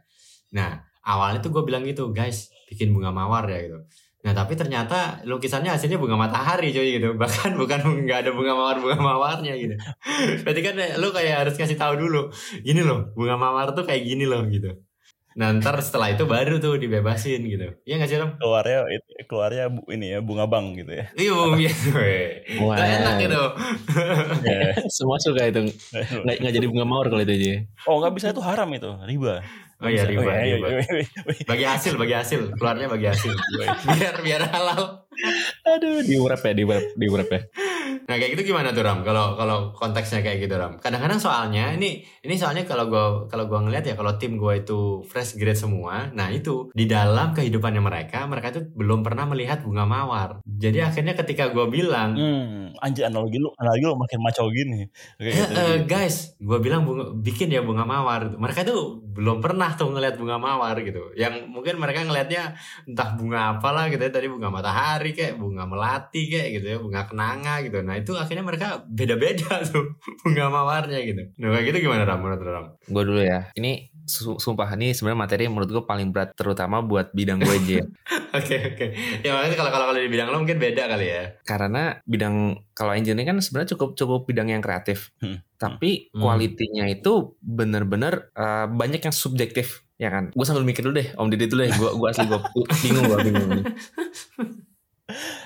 Nah, 0.52 0.84
awalnya 1.08 1.40
tuh 1.40 1.49
gua 1.49 1.64
bilang 1.64 1.81
gitu, 1.88 2.12
guys, 2.12 2.52
bikin 2.69 2.93
bunga 2.93 3.08
mawar 3.08 3.49
ya 3.49 3.58
gitu. 3.64 3.81
Nah, 4.23 4.32
tapi 4.37 4.52
ternyata 4.55 5.25
lukisannya 5.26 5.73
hasilnya 5.75 5.96
bunga 5.99 6.14
matahari 6.20 6.69
cuy 6.70 7.00
gitu. 7.00 7.17
Bahkan 7.23 7.56
bukan 7.56 7.81
nggak 8.05 8.19
ada 8.29 8.31
bunga 8.37 8.52
mawar 8.52 8.76
bunga 8.84 8.99
mawarnya 9.00 9.56
gitu. 9.56 9.75
Berarti 10.44 10.61
kan 10.61 10.75
eh, 10.76 10.93
lu 11.00 11.08
kayak 11.08 11.49
harus 11.49 11.55
kasih 11.56 11.81
tahu 11.81 11.96
dulu. 11.96 12.29
Gini 12.61 12.84
loh, 12.84 13.11
bunga 13.17 13.40
mawar 13.40 13.73
tuh 13.73 13.88
kayak 13.88 14.05
gini 14.05 14.29
loh 14.29 14.44
gitu. 14.52 14.76
Nah, 15.32 15.49
ntar 15.56 15.81
setelah 15.81 16.12
itu 16.12 16.25
baru 16.25 16.56
tuh 16.56 16.76
dibebasin 16.76 17.40
gitu. 17.43 17.73
Iya 17.82 17.94
nggak 17.96 18.08
sih 18.08 18.19
Ram? 18.19 18.37
keluarnya 18.37 18.84
itu- 18.87 19.12
keluarnya 19.25 19.64
bu- 19.69 19.88
ini 19.88 20.12
ya 20.12 20.19
bunga 20.20 20.44
bank 20.44 20.76
gitu 20.76 20.93
ya. 20.93 21.05
Iya, 21.14 21.32
Bung, 21.32 21.52
gitu. 21.56 21.88
Wah. 22.61 22.76
Gak 22.76 22.88
enak 23.00 23.14
gitu. 23.19 23.43
Ya. 24.44 24.61
Semua 24.88 25.17
suka 25.19 25.43
itu. 25.46 25.61
Nggak, 25.93 26.37
nggak 26.38 26.52
jadi 26.52 26.67
bunga 26.67 26.84
mawar 26.84 27.06
kalau 27.08 27.23
itu 27.23 27.32
aja. 27.32 27.55
oh 27.87 27.96
nggak 27.99 28.12
bisa 28.12 28.26
itu 28.31 28.43
haram 28.43 28.69
itu 28.70 28.90
riba. 29.05 29.40
Oh 29.82 29.90
iya, 29.90 30.06
riba, 30.06 30.23
iya, 30.23 30.62
riba. 30.62 30.69
iya, 30.70 30.79
iya, 30.79 31.02
iya. 31.02 31.43
Bagi 31.43 31.64
hasil, 31.67 31.99
bagi 31.99 32.14
hasil. 32.14 32.55
Keluarnya 32.55 32.87
bagi 32.87 33.06
hasil. 33.11 33.34
Biar 33.90 34.14
biar 34.23 34.43
halal. 34.46 35.02
Aduh, 35.67 36.06
diurep 36.06 36.38
ya, 36.38 36.52
diurep, 36.55 36.84
diurep 36.94 37.29
ya. 37.29 37.40
Nah, 38.03 38.15
kayak 38.17 38.35
gitu 38.35 38.51
gimana 38.51 38.71
tuh 38.71 38.83
Ram? 38.83 39.03
Kalau 39.03 39.35
kalau 39.35 39.71
konteksnya 39.73 40.21
kayak 40.21 40.43
gitu 40.43 40.55
Ram. 40.55 40.77
Kadang-kadang 40.77 41.19
soalnya 41.19 41.73
ini 41.73 42.03
ini 42.21 42.35
soalnya 42.35 42.65
kalau 42.65 42.87
gua 42.87 43.05
kalau 43.27 43.47
gua 43.47 43.63
ngeliat 43.63 43.85
ya 43.85 43.95
kalau 43.95 44.15
tim 44.17 44.37
gua 44.37 44.57
itu 44.57 45.03
fresh 45.05 45.37
grade 45.37 45.57
semua, 45.57 46.11
nah 46.11 46.29
itu 46.29 46.71
di 46.73 46.85
dalam 46.85 47.33
kehidupannya 47.33 47.79
mereka, 47.79 48.27
mereka 48.27 48.51
itu 48.51 48.63
belum 48.73 49.03
pernah 49.03 49.25
melihat 49.25 49.63
bunga 49.63 49.85
mawar. 49.85 50.31
Jadi 50.45 50.79
akhirnya 50.79 51.15
ketika 51.15 51.51
gua 51.51 51.67
bilang, 51.67 52.15
Hmm, 52.15 52.75
anjir 52.79 53.05
analogi 53.05 53.37
lu, 53.37 53.51
analogi 53.57 53.85
lu 53.85 53.95
makin 53.95 54.19
maco 54.19 54.43
gini. 54.49 54.87
Oke, 55.17 55.27
Eh, 55.27 55.33
gitu, 55.33 55.53
eh, 55.53 55.67
gitu. 55.79 55.87
guys, 55.87 56.17
gue 56.37 56.59
bilang 56.59 56.83
bunga, 56.83 57.11
bikin 57.15 57.49
ya 57.49 57.61
bunga 57.61 57.83
mawar. 57.83 58.35
Mereka 58.35 58.63
tuh 58.63 59.01
belum 59.03 59.41
pernah 59.41 59.75
tuh 59.75 59.91
ngeliat 59.91 60.17
bunga 60.17 60.37
mawar 60.39 60.77
gitu. 60.81 61.13
Yang 61.15 61.47
mungkin 61.49 61.77
mereka 61.77 62.03
ngelihatnya 62.03 62.55
entah 62.87 63.15
bunga 63.15 63.57
apalah 63.57 63.89
gitu 63.89 64.01
ya. 64.01 64.11
Tadi 64.11 64.27
bunga 64.27 64.49
matahari 64.49 65.13
kayak 65.13 65.37
bunga 65.37 65.65
melati 65.65 66.29
kayak 66.29 66.49
gitu 66.57 66.67
ya, 66.67 66.79
bunga 66.79 67.01
kenanga 67.05 67.61
gitu. 67.61 67.79
Nah 67.83 67.92
itu 67.94 68.12
akhirnya 68.12 68.43
mereka 68.43 68.67
beda-beda 68.85 69.61
tuh 69.69 69.97
bunga 70.21 70.49
mawarnya 70.49 70.99
gitu. 71.00 71.23
Nah 71.37 71.50
kayak 71.50 71.65
gitu 71.69 71.79
gimana 71.85 72.03
Ram? 72.03 72.19
Menurut 72.19 72.41
Ram? 72.43 72.67
Gue 72.83 73.03
dulu 73.03 73.21
ya. 73.21 73.50
Ini 73.53 73.73
su- 74.03 74.37
sumpah 74.37 74.73
ini 74.73 74.91
sebenarnya 74.91 75.21
materi 75.21 75.44
menurut 75.47 75.69
gue 75.69 75.83
paling 75.83 76.11
berat 76.11 76.33
terutama 76.33 76.81
buat 76.81 77.11
bidang 77.11 77.39
gue 77.39 77.53
aja. 77.53 77.79
Oke 78.33 78.56
oke. 78.56 78.87
Ya 79.21 79.37
makanya 79.37 79.55
kalau 79.55 79.71
kalau 79.71 79.87
kalau 79.87 80.00
di 80.00 80.09
bidang 80.09 80.33
lo 80.33 80.41
mungkin 80.41 80.56
beda 80.56 80.89
kali 80.89 81.05
ya. 81.05 81.37
Karena 81.44 82.00
bidang 82.03 82.35
kalau 82.73 82.97
engineering 82.97 83.29
kan 83.29 83.39
sebenarnya 83.39 83.77
cukup 83.77 83.93
cukup 83.93 84.21
bidang 84.25 84.49
yang 84.49 84.65
kreatif. 84.65 85.12
Hmm. 85.21 85.44
Tapi 85.55 86.09
Hmm. 86.09 86.25
kualitinya 86.25 86.89
itu 86.89 87.37
bener-bener 87.39 88.33
eh, 88.33 88.67
banyak 88.67 89.00
yang 89.00 89.12
subjektif 89.12 89.85
ya 90.00 90.09
kan. 90.09 90.33
Gue 90.33 90.49
sambil 90.49 90.65
mikir 90.65 90.81
dulu 90.81 90.97
deh, 90.97 91.12
Om 91.12 91.29
Didi 91.29 91.44
dulu 91.44 91.61
deh. 91.61 91.77
Gue 91.77 91.91
gue 91.93 92.09
asli 92.09 92.25
gue 92.25 92.41
bingung 92.81 93.05
gue 93.05 93.19
bingung. 93.23 93.50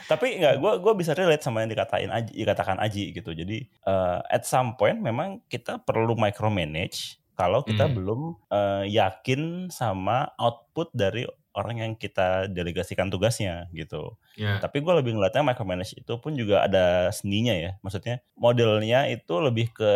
Tapi 0.06 0.38
nggak, 0.38 0.54
gue 0.62 0.72
gue 0.86 0.92
bisa 0.94 1.12
relate 1.18 1.42
sama 1.42 1.66
yang 1.66 1.70
dikatain 1.70 2.10
Aji, 2.10 2.32
dikatakan 2.32 2.78
Aji 2.78 3.10
gitu. 3.10 3.30
Jadi 3.34 3.66
eh, 3.66 4.18
at 4.30 4.46
some 4.46 4.78
point 4.78 4.98
memang 4.98 5.42
kita 5.50 5.82
perlu 5.82 6.14
micromanage 6.14 7.18
kalau 7.34 7.66
kita 7.66 7.84
Hmm. 7.86 7.94
belum 7.96 8.20
eh, 8.48 8.84
yakin 8.94 9.68
sama 9.68 10.30
output 10.38 10.94
dari 10.94 11.26
orang 11.56 11.80
yang 11.80 11.92
kita 11.96 12.46
delegasikan 12.52 13.08
tugasnya 13.08 13.72
gitu. 13.72 14.20
Ya. 14.36 14.60
Tapi 14.60 14.84
gue 14.84 14.92
lebih 14.92 15.16
ngeliatnya 15.16 15.40
micromanage 15.40 15.96
itu 15.96 16.12
pun 16.20 16.36
juga 16.36 16.68
ada 16.68 17.08
seninya 17.10 17.56
ya. 17.56 17.80
Maksudnya 17.80 18.20
modelnya 18.36 19.08
itu 19.08 19.34
lebih 19.40 19.72
ke 19.72 19.92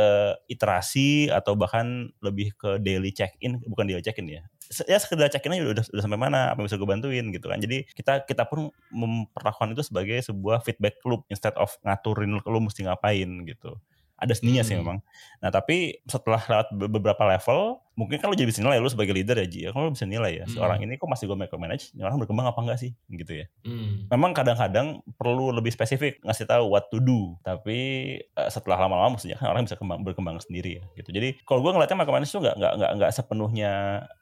iterasi 0.48 1.28
atau 1.28 1.54
bahkan 1.54 2.08
lebih 2.24 2.56
ke 2.56 2.80
daily 2.80 3.12
check-in, 3.12 3.60
bukan 3.68 3.84
daily 3.84 4.00
check-in 4.00 4.26
ya. 4.26 4.42
Ya 4.86 5.02
sekedar 5.02 5.28
check-in 5.28 5.60
aja 5.60 5.66
udah, 5.66 5.84
udah 5.84 6.02
sampai 6.02 6.18
mana, 6.18 6.54
apa 6.54 6.62
yang 6.62 6.66
bisa 6.70 6.78
gue 6.80 6.88
bantuin 6.88 7.26
gitu 7.34 7.46
kan. 7.50 7.58
Jadi 7.60 7.84
kita 7.92 8.24
kita 8.24 8.48
pun 8.48 8.72
memperlakukan 8.94 9.76
itu 9.76 9.82
sebagai 9.84 10.18
sebuah 10.24 10.64
feedback 10.64 11.02
loop 11.04 11.28
instead 11.28 11.52
of 11.60 11.74
ngaturin 11.84 12.40
lu 12.40 12.58
mesti 12.62 12.88
ngapain 12.88 13.28
gitu. 13.44 13.76
Ada 14.20 14.34
seninya 14.34 14.60
sih 14.60 14.72
Hmm. 14.72 14.84
memang. 14.84 14.98
Nah 15.38 15.48
tapi 15.48 15.76
setelah 16.04 16.38
lewat 16.42 16.68
be- 16.70 16.90
beberapa 16.90 17.24
level, 17.26 17.60
mungkin 17.94 18.16
lu 18.18 18.32
jadi 18.32 18.46
bisa 18.46 18.60
nilai 18.60 18.76
lu 18.76 18.86
sebagai 18.86 19.10
leader 19.10 19.34
ya 19.34 19.44
Ji. 19.44 19.58
Ya, 19.62 19.70
lu 19.70 19.90
bisa 19.90 20.04
nilai 20.04 20.32
ya. 20.34 20.44
Hmm. 20.46 20.60
orang 20.60 20.78
ini 20.80 20.94
kok 20.94 21.04
masih 21.06 21.24
gue 21.24 21.36
micromanage, 21.38 21.90
ini 21.90 22.00
orang 22.00 22.16
berkembang 22.16 22.44
apa 22.44 22.56
enggak 22.58 22.78
sih 22.78 22.92
gitu 23.08 23.32
ya 23.34 23.46
Hmm. 23.62 24.04
memang 24.06 24.30
kadang-kadang 24.30 24.86
perlu 25.14 25.50
lebih 25.50 25.70
spesifik 25.70 26.20
ngasih 26.20 26.44
tahu 26.44 26.64
what 26.66 26.86
to 26.86 26.98
do 26.98 27.36
tapi 27.40 27.78
eh, 28.20 28.48
setelah 28.48 28.76
lama-lama 28.78 29.14
maksudnya 29.14 29.36
kan 29.36 29.48
orang 29.48 29.64
bisa 29.64 29.74
kembang, 29.74 30.00
berkembang 30.00 30.36
sendiri 30.38 30.78
ya 30.78 30.84
gitu 30.94 31.10
jadi 31.10 31.36
kalau 31.42 31.60
gue 31.60 31.70
ngeliatnya 31.70 31.96
micromanage 31.96 32.28
itu 32.28 32.38
nggak 32.38 32.56
nggak 32.56 32.72
nggak 32.74 32.90
nggak 32.94 33.10
sepenuhnya 33.10 33.72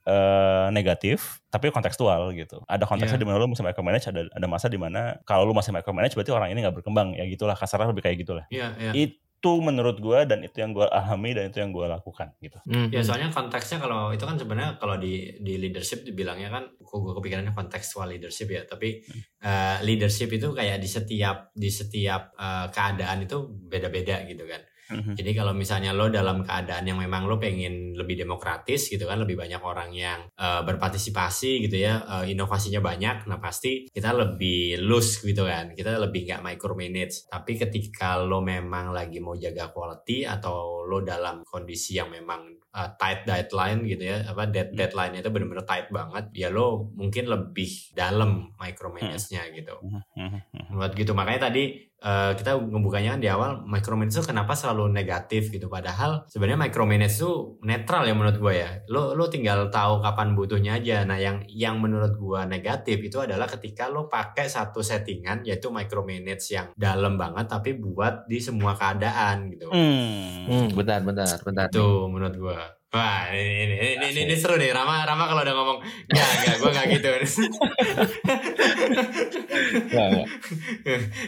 eh, 0.04 0.66
negatif 0.70 1.18
tapi 1.48 1.68
kontekstual 1.68 2.30
gitu 2.32 2.60
ada 2.64 2.84
konteksnya 2.84 3.16
Iya. 3.16 3.22
di 3.22 3.26
mana 3.26 3.36
lu 3.36 3.48
masih 3.48 3.64
micromanage 3.64 4.06
ada 4.06 4.22
ada 4.26 4.46
masa 4.46 4.66
di 4.66 4.76
mana 4.76 5.00
kalau 5.22 5.42
lu 5.42 5.52
masih 5.52 5.70
micromanage 5.70 6.12
berarti 6.12 6.30
orang 6.30 6.50
ini 6.50 6.60
nggak 6.60 6.76
berkembang 6.76 7.12
ya 7.12 7.24
gitulah 7.26 7.54
kasarnya 7.54 7.88
lebih 7.88 8.02
kayak 8.02 8.18
gitulah 8.18 8.44
Iya, 8.48 8.68
iya. 8.76 8.92
Itu 9.38 9.52
menurut 9.62 10.02
gue 10.02 10.18
dan 10.26 10.42
itu 10.42 10.58
yang 10.58 10.74
gue 10.74 10.82
alami 10.90 11.30
dan 11.30 11.46
itu 11.46 11.62
yang 11.62 11.70
gue 11.70 11.86
lakukan 11.86 12.34
gitu 12.42 12.58
Hmm. 12.68 12.90
Ya 12.90 13.00
soalnya 13.06 13.30
konteksnya 13.30 13.78
kalau 13.78 14.10
itu 14.10 14.26
kan 14.26 14.34
sebenarnya 14.34 14.76
kalau 14.82 14.98
di 14.98 15.38
di 15.40 15.56
leadership 15.56 16.02
dibilangnya 16.02 16.50
kan 16.50 16.66
gue 16.74 17.12
kepikirannya 17.16 17.54
kontekstual 17.54 18.10
leadership 18.10 18.50
ya 18.50 18.66
tapi 18.66 18.98
eh, 19.40 19.76
leadership 19.86 20.28
itu 20.34 20.50
kayak 20.50 20.82
di 20.82 20.88
setiap 20.90 21.54
di 21.54 21.70
setiap 21.70 22.34
eh, 22.34 22.66
keadaan 22.74 23.24
itu 23.24 23.46
beda-beda 23.46 24.26
gitu 24.26 24.42
kan 24.44 24.60
Mhm. 24.88 25.12
Jadi 25.20 25.30
kalau 25.36 25.52
misalnya 25.52 25.92
lo 25.92 26.08
dalam 26.08 26.40
keadaan 26.40 26.84
yang 26.88 26.98
memang 26.98 27.28
lo 27.28 27.36
pengen 27.36 27.92
lebih 27.92 28.16
demokratis 28.16 28.88
gitu 28.88 29.04
kan, 29.04 29.20
lebih 29.20 29.36
banyak 29.36 29.60
orang 29.60 29.92
yang 29.92 30.20
eh, 30.32 30.60
berpartisipasi 30.64 31.68
gitu 31.68 31.76
ya, 31.76 32.00
eh, 32.22 32.32
inovasinya 32.32 32.80
banyak, 32.80 33.28
nah 33.28 33.36
pasti 33.38 33.86
kita 33.92 34.16
lebih 34.16 34.80
loose 34.80 35.20
gitu 35.22 35.44
kan, 35.44 35.76
kita 35.76 36.00
lebih 36.00 36.24
nggak 36.28 36.40
micromanage. 36.44 37.28
Tapi 37.28 37.52
ketika 37.60 38.16
lo 38.20 38.40
memang 38.40 38.90
lagi 38.96 39.20
mau 39.20 39.36
jaga 39.36 39.68
quality 39.70 40.24
atau 40.24 40.84
lo 40.88 41.04
dalam 41.04 41.44
kondisi 41.44 42.00
yang 42.00 42.08
memang 42.08 42.56
eh, 42.72 42.88
tight 42.96 43.28
deadline 43.28 43.84
gitu 43.84 44.04
ya, 44.08 44.24
apa 44.28 44.48
dead 44.48 44.72
deadline 44.72 45.20
itu 45.20 45.28
benar-benar 45.28 45.64
tight 45.68 45.88
banget, 45.92 46.24
ya 46.32 46.48
lo 46.48 46.88
mungkin 46.96 47.28
lebih 47.28 47.92
dalam 47.92 48.52
micromanage-nya 48.56 49.42
gitu 49.52 49.74
Mhm, 49.84 50.00
mhm, 50.16 50.40
mhm. 50.52 50.66
menurut 50.74 50.92
gitu 50.96 51.12
makanya 51.12 51.50
tadi 51.50 51.88
eh, 51.98 52.32
kita 52.38 52.56
ngebukanya 52.58 53.16
kan 53.16 53.20
di 53.20 53.28
awal 53.30 53.50
micromanage 53.66 54.18
itu 54.18 54.24
kenapa 54.26 54.54
selalu 54.54 54.90
negatif 54.90 55.50
gitu. 55.50 55.66
Padahal 55.66 56.24
sebenarnya 56.30 56.70
micromanage 56.70 57.18
itu 57.18 57.58
netral 57.66 58.06
ya 58.06 58.14
menurut 58.14 58.38
gue 58.38 58.54
ya. 58.54 58.70
Lo 58.86 59.18
lo 59.18 59.26
tinggal 59.26 59.68
tahu 59.68 60.00
kapan 60.00 60.38
butuhnya 60.38 60.78
aja. 60.78 61.02
Nah 61.02 61.18
yang 61.18 61.42
yang 61.50 61.82
menurut 61.82 62.14
gue 62.14 62.40
negatif 62.46 63.02
itu 63.02 63.18
adalah 63.18 63.50
ketika 63.50 63.90
lo 63.90 64.06
pakai 64.06 64.46
satu 64.46 64.80
settingan 64.80 65.42
yaitu 65.42 65.68
micromanage 65.68 66.54
yang 66.54 66.70
dalam 66.78 67.18
banget 67.18 67.50
tapi 67.50 67.74
buat 67.76 68.24
di 68.30 68.38
semua 68.38 68.78
keadaan 68.78 69.50
gitu. 69.54 69.68
Hmm. 69.70 70.46
Hmm, 70.48 70.68
bentar, 70.72 71.02
bentar, 71.04 71.36
bentar. 71.44 71.66
itu 71.68 71.86
menurut 72.08 72.34
gue 72.34 72.77
Wah, 72.88 73.28
ini, 73.36 73.68
ini, 73.68 73.74
ini, 74.00 74.06
ini, 74.16 74.20
ini 74.24 74.34
seru 74.40 74.56
nih. 74.56 74.72
Rama, 74.72 75.04
Rama 75.04 75.28
kalau 75.28 75.44
udah 75.44 75.54
ngomong, 75.60 75.78
enggak, 76.08 76.28
enggak, 76.40 76.56
gue 76.56 76.70
enggak 76.72 76.86
gitu. 76.96 77.08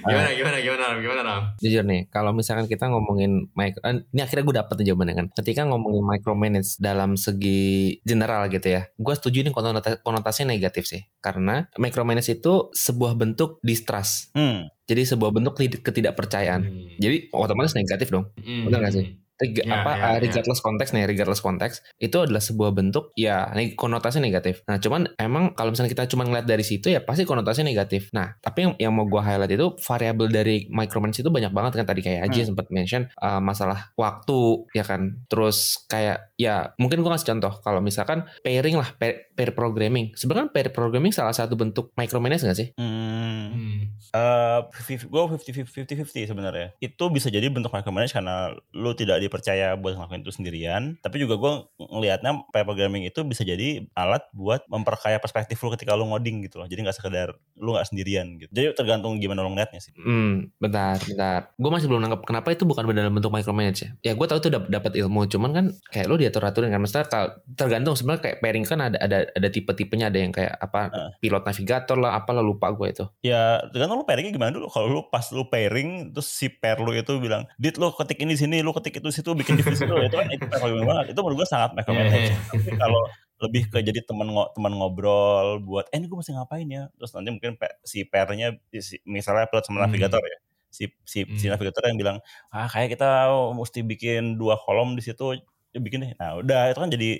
Gimana, 0.00 0.30
gimana, 0.32 0.56
gimana, 0.64 0.82
Ram? 0.88 0.98
Gimana, 1.04 1.20
Ram? 1.20 1.42
Jujur 1.60 1.84
nih, 1.84 2.08
kalau 2.08 2.32
misalkan 2.32 2.64
kita 2.64 2.88
ngomongin 2.88 3.52
micro, 3.52 3.80
eh, 3.84 4.00
ini 4.08 4.20
akhirnya 4.24 4.44
gue 4.48 4.56
dapet 4.56 4.74
nih 4.80 4.86
jawabannya 4.88 5.14
kan. 5.14 5.26
Ketika 5.36 5.68
ngomongin 5.68 6.00
micromanage 6.00 6.80
dalam 6.80 7.20
segi 7.20 8.00
general 8.02 8.48
gitu 8.48 8.64
ya, 8.64 8.88
gue 8.96 9.14
setuju 9.14 9.44
ini 9.44 9.52
konota- 9.52 10.00
konotasinya 10.00 10.56
negatif 10.56 10.88
sih. 10.88 11.04
Karena 11.20 11.68
micromanage 11.76 12.32
itu 12.32 12.72
sebuah 12.72 13.20
bentuk 13.20 13.60
distrust. 13.60 14.32
Hmm. 14.32 14.72
Jadi 14.88 15.06
sebuah 15.06 15.30
bentuk 15.30 15.60
ketid- 15.60 15.84
ketidakpercayaan. 15.84 16.62
Hmm. 16.64 16.96
Jadi 16.96 17.28
otomatis 17.30 17.76
negatif 17.76 18.08
dong. 18.08 18.32
Hmm. 18.40 18.64
Bener 18.64 18.80
nggak 18.80 18.94
sih? 18.96 19.06
Reg- 19.40 19.64
Ya, 19.64 19.80
apa 19.80 19.90
ya, 19.96 20.04
uh, 20.04 20.10
ya. 20.16 20.18
regardless 20.20 20.60
konteks 20.60 20.90
nih 20.92 21.04
regardless 21.08 21.40
konteks 21.40 21.80
itu 21.96 22.16
adalah 22.20 22.40
sebuah 22.40 22.70
bentuk 22.76 23.10
ya 23.16 23.48
konotasi 23.74 24.20
negatif. 24.20 24.60
Nah 24.68 24.76
cuman 24.76 25.08
emang 25.16 25.56
kalau 25.56 25.72
misalnya 25.72 25.90
kita 25.90 26.04
cuma 26.08 26.28
ngeliat 26.28 26.44
dari 26.44 26.60
situ 26.60 26.92
ya 26.92 27.00
pasti 27.00 27.24
konotasi 27.24 27.64
negatif. 27.64 28.12
Nah 28.12 28.36
tapi 28.38 28.68
yang, 28.68 28.72
yang 28.76 28.92
mau 28.92 29.08
gue 29.08 29.20
highlight 29.20 29.52
itu 29.56 29.72
variabel 29.80 30.28
dari 30.28 30.68
micromanage 30.68 31.24
itu 31.24 31.30
banyak 31.32 31.50
banget 31.50 31.72
kan 31.80 31.86
tadi 31.88 32.00
kayak 32.04 32.28
Aji 32.28 32.38
Hmm. 32.44 32.48
sempat 32.52 32.66
mention 32.68 33.02
uh, 33.18 33.40
masalah 33.40 33.92
waktu 33.96 34.68
ya 34.72 34.84
kan. 34.84 35.24
Terus 35.26 35.84
kayak 35.88 36.36
ya 36.36 36.72
mungkin 36.76 37.00
gue 37.00 37.10
kasih 37.10 37.32
contoh 37.36 37.52
kalau 37.60 37.80
misalkan 37.80 38.28
pairing 38.44 38.76
lah 38.76 38.92
pair 39.40 39.56
programming. 39.56 40.12
Sebenarnya 40.12 40.52
pair 40.52 40.68
programming 40.68 41.16
salah 41.16 41.32
satu 41.32 41.56
bentuk 41.56 41.96
micromanage 41.96 42.44
nggak 42.44 42.58
sih? 42.60 42.68
Hmm. 42.76 43.56
Hmm. 43.56 43.80
Eh, 44.12 44.60
gue 45.08 45.22
50-50 45.40 46.28
sebenarnya. 46.28 46.76
Itu 46.76 47.08
bisa 47.08 47.32
jadi 47.32 47.48
bentuk 47.48 47.72
micromanage 47.72 48.12
karena 48.12 48.52
lu 48.76 48.92
tidak 48.92 49.24
dipercaya 49.24 49.80
buat 49.80 49.96
ngelakuin 49.96 50.20
itu 50.20 50.32
sendirian. 50.36 51.00
Tapi 51.00 51.24
juga 51.24 51.40
gue 51.40 51.52
ngelihatnya 51.80 52.44
pair 52.52 52.68
programming 52.68 53.08
itu 53.08 53.24
bisa 53.24 53.40
jadi 53.48 53.88
alat 53.96 54.28
buat 54.36 54.68
memperkaya 54.68 55.16
perspektif 55.16 55.56
lu 55.64 55.72
ketika 55.72 55.96
lu 55.96 56.04
ngoding 56.12 56.44
gitu 56.44 56.60
loh. 56.60 56.68
Jadi 56.68 56.84
nggak 56.84 56.96
sekedar 57.00 57.32
lu 57.56 57.72
nggak 57.72 57.88
sendirian 57.88 58.36
gitu. 58.36 58.52
Jadi 58.52 58.76
tergantung 58.76 59.16
gimana 59.16 59.40
lu 59.40 59.56
ngeliatnya 59.56 59.80
sih. 59.80 59.96
Hmm, 59.96 60.52
bentar, 60.60 61.00
bentar. 61.00 61.56
Gue 61.56 61.70
masih 61.72 61.88
belum 61.88 62.04
nangkep 62.04 62.28
kenapa 62.28 62.52
itu 62.52 62.68
bukan 62.68 62.84
dalam 62.92 63.14
bentuk 63.16 63.32
micromanage 63.32 63.88
ya. 63.88 63.90
Ya 64.04 64.12
gue 64.12 64.26
tahu 64.26 64.42
itu 64.42 64.50
dap- 64.52 64.68
dapat 64.68 64.92
ilmu, 64.98 65.30
cuman 65.30 65.50
kan 65.54 65.64
kayak 65.94 66.06
lu 66.10 66.18
diatur-aturin 66.18 66.74
kan. 66.74 66.82
Maksudnya 66.82 67.06
tergantung 67.54 67.94
sebenarnya 67.94 68.22
kayak 68.26 68.36
pairing 68.42 68.66
kan 68.66 68.78
ada 68.82 68.98
ada 68.98 69.29
ada 69.34 69.48
tipe-tipenya 69.48 70.10
ada 70.10 70.18
yang 70.18 70.30
kayak 70.30 70.54
apa 70.56 70.90
Heeh. 70.90 71.10
pilot 71.18 71.42
navigator 71.42 71.96
lah, 71.96 72.16
apalah 72.16 72.42
lupa 72.42 72.70
gue 72.70 72.88
itu. 72.90 73.04
Ya 73.22 73.62
tergantung 73.70 74.00
lu 74.00 74.06
pairingnya 74.06 74.34
gimana 74.34 74.50
dulu. 74.50 74.66
Kalau 74.68 74.86
lu 74.88 75.00
pas 75.06 75.24
lu 75.30 75.46
pairing 75.46 76.10
terus 76.10 76.28
si 76.28 76.50
pair 76.50 76.78
lu 76.78 76.90
itu 76.90 77.16
bilang, 77.18 77.46
"Dit 77.56 77.76
lu 77.76 77.90
ketik 77.90 78.20
ini 78.20 78.34
sini, 78.34 78.60
lu 78.60 78.70
ketik 78.72 78.98
itu 78.98 79.08
situ, 79.08 79.30
bikin 79.32 79.56
divisi 79.56 79.86
lu." 79.86 79.98
itu 80.02 80.16
kan 80.16 80.26
itu 80.28 80.44
banget. 80.84 81.12
Itu 81.14 81.20
menurut 81.22 81.44
gue 81.44 81.48
sangat 81.48 81.74
micromanage. 81.74 82.34
Tapi 82.50 82.70
kalau 82.76 83.02
lebih 83.40 83.72
ke 83.72 83.80
jadi 83.80 84.04
teman 84.04 84.28
ngo- 84.28 84.52
teman 84.52 84.76
ngobrol 84.76 85.64
buat 85.64 85.88
eh 85.88 85.96
ini 85.96 86.12
gue 86.12 86.18
mesti 86.20 86.36
ngapain 86.36 86.68
ya 86.68 86.92
terus 86.92 87.16
nanti 87.16 87.32
mungkin 87.32 87.56
si 87.80 88.04
pairnya 88.04 88.52
si- 88.78 89.00
misalnya 89.08 89.48
pilot 89.48 89.64
sama 89.64 89.80
Hmm. 89.80 89.88
navigator 89.88 90.20
ya 90.20 90.38
si 90.68 90.92
si, 91.08 91.24
si 91.34 91.48
Hmm. 91.48 91.56
navigator 91.56 91.88
yang 91.88 91.96
bilang 91.96 92.16
ah 92.52 92.68
kayak 92.68 92.92
kita 92.94 93.32
mesti 93.56 93.80
bikin 93.80 94.36
dua 94.36 94.60
kolom 94.60 94.92
di 94.92 95.00
situ 95.00 95.40
ya 95.72 95.80
bikin 95.80 96.04
deh 96.04 96.12
nah 96.20 96.36
udah 96.36 96.68
itu 96.68 96.78
kan 96.78 96.90
jadi 96.92 97.10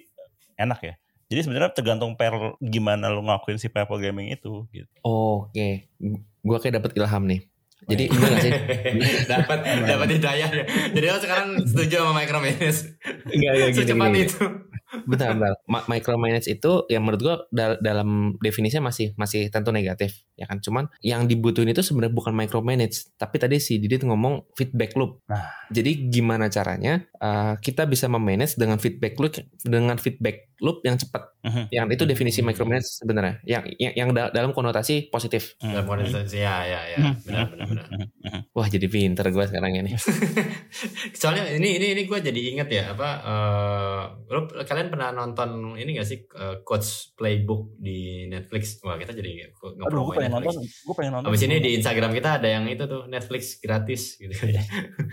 enak 0.61 0.81
ya 0.85 0.95
jadi 1.31 1.47
sebenarnya 1.47 1.71
tergantung 1.71 2.19
pair 2.19 2.35
gimana 2.59 3.07
lu 3.07 3.23
ngakuin 3.23 3.57
si 3.57 3.71
pair 3.71 3.87
programming 3.87 4.35
itu 4.35 4.67
gitu 4.75 4.91
Oke, 5.07 5.87
gue 6.43 6.57
kayak 6.59 6.83
dapat 6.83 6.91
ilham 6.99 7.25
nih. 7.25 7.41
Jadi 7.89 8.13
ini 8.13 8.21
gak 8.21 8.41
sih? 8.45 8.53
dapat 9.33 9.59
dapat 9.89 10.09
hidayah 10.13 10.51
ya. 10.53 10.65
Jadi 10.93 11.07
lo 11.09 11.17
sekarang 11.17 11.65
setuju 11.65 12.05
sama 12.05 12.13
micromanage. 12.13 12.93
Enggak, 13.25 13.53
enggak 13.57 13.71
gini, 13.73 13.81
Secepat 13.81 14.09
gini. 14.13 14.21
itu. 14.29 14.43
Bentar, 15.09 15.29
bentar. 15.33 15.55
Ma- 15.65 15.87
micromanage 15.89 16.51
itu 16.51 16.85
yang 16.93 17.07
menurut 17.07 17.21
gua 17.25 17.37
dal- 17.49 17.81
dalam 17.81 18.37
definisinya 18.37 18.93
masih 18.93 19.17
masih 19.17 19.49
tentu 19.49 19.73
negatif, 19.73 20.13
ya 20.37 20.45
kan? 20.45 20.61
Cuman 20.61 20.93
yang 21.01 21.25
dibutuhin 21.25 21.73
itu 21.73 21.81
sebenarnya 21.81 22.13
bukan 22.13 22.37
micromanage, 22.37 23.17
tapi 23.17 23.41
tadi 23.41 23.57
si 23.63 23.81
Didit 23.81 24.05
ngomong 24.05 24.51
feedback 24.59 24.93
loop. 24.99 25.25
Nah. 25.31 25.49
Jadi 25.73 26.11
gimana 26.13 26.53
caranya 26.53 27.07
uh, 27.17 27.57
kita 27.57 27.89
bisa 27.89 28.13
memanage 28.13 28.61
dengan 28.61 28.77
feedback 28.77 29.17
loop 29.17 29.41
dengan 29.65 29.97
feedback 29.97 30.50
loop 30.61 30.81
yang 30.83 30.95
cepat. 30.95 31.33
Mhm. 31.41 31.63
Yang 31.69 31.87
itu 31.91 32.05
definisi 32.05 32.39
Hmm. 32.41 32.49
micromanage 32.49 32.89
sebenarnya. 32.95 33.35
Yang 33.43 33.65
yang, 33.77 33.93
yang 33.97 34.09
da- 34.13 34.29
dalam 34.29 34.53
konotasi 34.53 35.09
positif. 35.09 35.57
Dalam 35.57 35.85
kondisi 35.85 36.37
ya 36.37 36.63
ya 36.63 36.81
ya. 36.87 36.99
Benar 37.19 37.49
benar 37.49 37.67
benar. 37.67 37.85
Wah, 38.53 38.67
jadi 38.67 38.87
pinter 38.87 39.25
gua 39.29 39.45
sekarang 39.45 39.73
ini. 39.75 39.97
Soalnya 41.13 41.49
ini 41.51 41.77
ini 41.77 41.87
ini 41.93 42.03
gue 42.05 42.19
jadi 42.21 42.41
inget 42.53 42.69
ya 42.69 42.85
apa 42.93 43.09
eh 43.21 44.03
lo 44.29 44.39
kalian 44.61 44.89
pernah 44.89 45.11
nonton 45.11 45.49
ini 45.75 45.97
gak 45.97 46.05
sih 46.05 46.19
eh, 46.27 46.61
Coach 46.61 47.15
Playbook 47.15 47.75
di 47.77 48.27
Netflix? 48.27 48.79
Wah 48.83 48.97
kita 48.97 49.13
jadi 49.13 49.49
aduh 49.81 50.07
gue 50.07 50.15
pengen 50.15 50.37
Netflix. 50.37 50.55
nonton 50.55 50.65
gue 50.67 50.95
pengen 50.95 51.13
nonton 51.15 51.29
Abis 51.31 51.43
ini 51.43 51.57
di 51.59 51.71
Instagram 51.75 52.11
kita 52.13 52.31
ada 52.37 52.49
yang 52.51 52.65
itu 52.67 52.85
tuh 52.85 53.07
Netflix 53.07 53.57
gratis 53.59 54.17
gitu. 54.17 54.33
Iya. 54.45 54.63